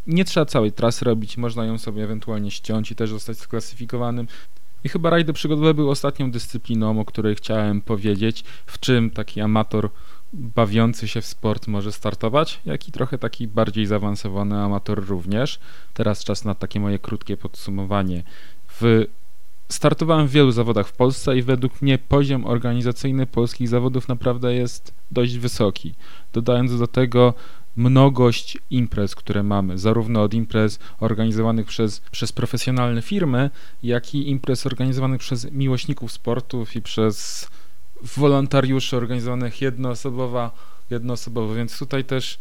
Nie 0.07 0.25
trzeba 0.25 0.47
całej 0.47 0.73
trasy 0.73 1.05
robić, 1.05 1.37
można 1.37 1.65
ją 1.65 1.79
sobie 1.79 2.05
ewentualnie 2.05 2.51
ściąć 2.51 2.91
i 2.91 2.95
też 2.95 3.11
zostać 3.11 3.39
sklasyfikowanym. 3.39 4.27
I 4.85 4.89
chyba 4.89 5.11
rajdy 5.11 5.33
przygodowe 5.33 5.75
były 5.75 5.91
ostatnią 5.91 6.31
dyscypliną, 6.31 7.01
o 7.01 7.05
której 7.05 7.35
chciałem 7.35 7.81
powiedzieć, 7.81 8.45
w 8.67 8.81
czym 8.81 9.11
taki 9.11 9.41
amator 9.41 9.91
bawiący 10.33 11.09
się 11.09 11.21
w 11.21 11.27
sport 11.27 11.67
może 11.67 11.93
startować, 11.93 12.61
jak 12.67 12.89
i 12.89 12.93
trochę 12.93 13.19
taki 13.19 13.49
bardziej 13.49 13.87
zaawansowany 13.87 14.57
amator 14.57 15.07
również. 15.07 15.59
Teraz 15.95 16.25
czas 16.25 16.45
na 16.45 16.55
takie 16.55 16.81
moje 16.81 16.99
krótkie 16.99 17.37
podsumowanie. 17.37 18.23
W 18.81 19.07
Startowałem 19.69 20.27
w 20.27 20.31
wielu 20.31 20.51
zawodach 20.51 20.89
w 20.89 20.93
Polsce 20.93 21.37
i 21.37 21.43
według 21.43 21.83
mnie 21.83 21.99
poziom 21.99 22.47
organizacyjny 22.47 23.27
polskich 23.27 23.69
zawodów 23.69 24.09
naprawdę 24.09 24.55
jest 24.55 24.95
dość 25.11 25.39
wysoki. 25.39 25.95
Dodając 26.33 26.79
do 26.79 26.87
tego 26.87 27.35
mnogość 27.77 28.59
imprez, 28.71 29.15
które 29.15 29.43
mamy, 29.43 29.79
zarówno 29.79 30.23
od 30.23 30.35
imprez 30.35 30.79
organizowanych 31.01 31.67
przez, 31.67 32.01
przez 32.01 32.33
profesjonalne 32.33 33.03
firmy, 33.03 33.51
jak 33.83 34.15
i 34.15 34.31
imprez 34.31 34.67
organizowanych 34.67 35.21
przez 35.21 35.53
miłośników 35.53 36.13
sportów 36.13 36.77
i 36.77 36.83
przez 36.83 37.49
wolontariuszy 38.17 38.97
organizowanych 38.97 39.61
jednoosobowa, 39.61 40.51
jednoosobowo, 40.91 41.55
więc 41.55 41.79
tutaj 41.79 42.05
też 42.05 42.39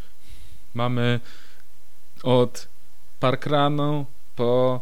mamy 0.74 1.20
od 2.24 2.68
parkranu 3.20 4.06
po 4.36 4.82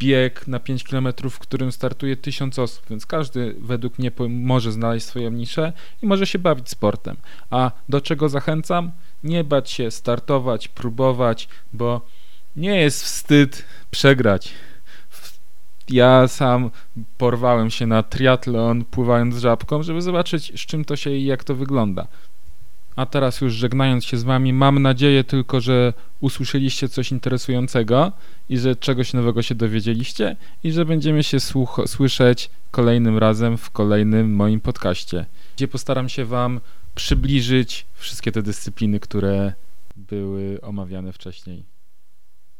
bieg 0.00 0.48
na 0.48 0.60
5 0.60 0.84
km, 0.84 1.08
w 1.30 1.38
którym 1.38 1.72
startuje 1.72 2.16
1000 2.16 2.58
osób, 2.58 2.84
więc 2.90 3.06
każdy 3.06 3.56
według 3.60 3.98
mnie 3.98 4.10
może 4.28 4.72
znaleźć 4.72 5.06
swoją 5.06 5.30
niszę 5.30 5.72
i 6.02 6.06
może 6.06 6.26
się 6.26 6.38
bawić 6.38 6.68
sportem. 6.68 7.16
A 7.50 7.70
do 7.88 8.00
czego 8.00 8.28
zachęcam? 8.28 8.92
Nie 9.24 9.44
bać 9.44 9.70
się 9.70 9.90
startować, 9.90 10.68
próbować, 10.68 11.48
bo 11.72 12.00
nie 12.56 12.80
jest 12.80 13.02
wstyd 13.02 13.64
przegrać. 13.90 14.54
Ja 15.88 16.28
sam 16.28 16.70
porwałem 17.18 17.70
się 17.70 17.86
na 17.86 18.02
triatlon 18.02 18.84
pływając 18.84 19.36
żabką, 19.36 19.82
żeby 19.82 20.02
zobaczyć 20.02 20.60
z 20.60 20.66
czym 20.66 20.84
to 20.84 20.96
się 20.96 21.10
i 21.10 21.24
jak 21.24 21.44
to 21.44 21.54
wygląda. 21.54 22.06
A 23.00 23.06
teraz 23.06 23.40
już 23.40 23.54
żegnając 23.54 24.04
się 24.04 24.16
z 24.16 24.22
Wami, 24.22 24.52
mam 24.52 24.82
nadzieję 24.82 25.24
tylko, 25.24 25.60
że 25.60 25.92
usłyszeliście 26.20 26.88
coś 26.88 27.12
interesującego 27.12 28.12
i 28.48 28.58
że 28.58 28.76
czegoś 28.76 29.12
nowego 29.12 29.42
się 29.42 29.54
dowiedzieliście 29.54 30.36
i 30.64 30.72
że 30.72 30.84
będziemy 30.84 31.22
się 31.22 31.38
słyszeć 31.86 32.50
kolejnym 32.70 33.18
razem 33.18 33.58
w 33.58 33.70
kolejnym 33.70 34.34
moim 34.34 34.60
podcaście, 34.60 35.26
gdzie 35.56 35.68
postaram 35.68 36.08
się 36.08 36.24
Wam 36.24 36.60
przybliżyć 36.94 37.86
wszystkie 37.94 38.32
te 38.32 38.42
dyscypliny, 38.42 39.00
które 39.00 39.52
były 39.96 40.60
omawiane 40.60 41.12
wcześniej. 41.12 41.64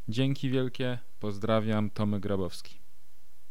Dzięki 0.08 0.50
wielkie, 0.50 0.98
pozdrawiam, 1.20 1.90
Tomek 1.90 2.20
Grabowski. 2.22 2.79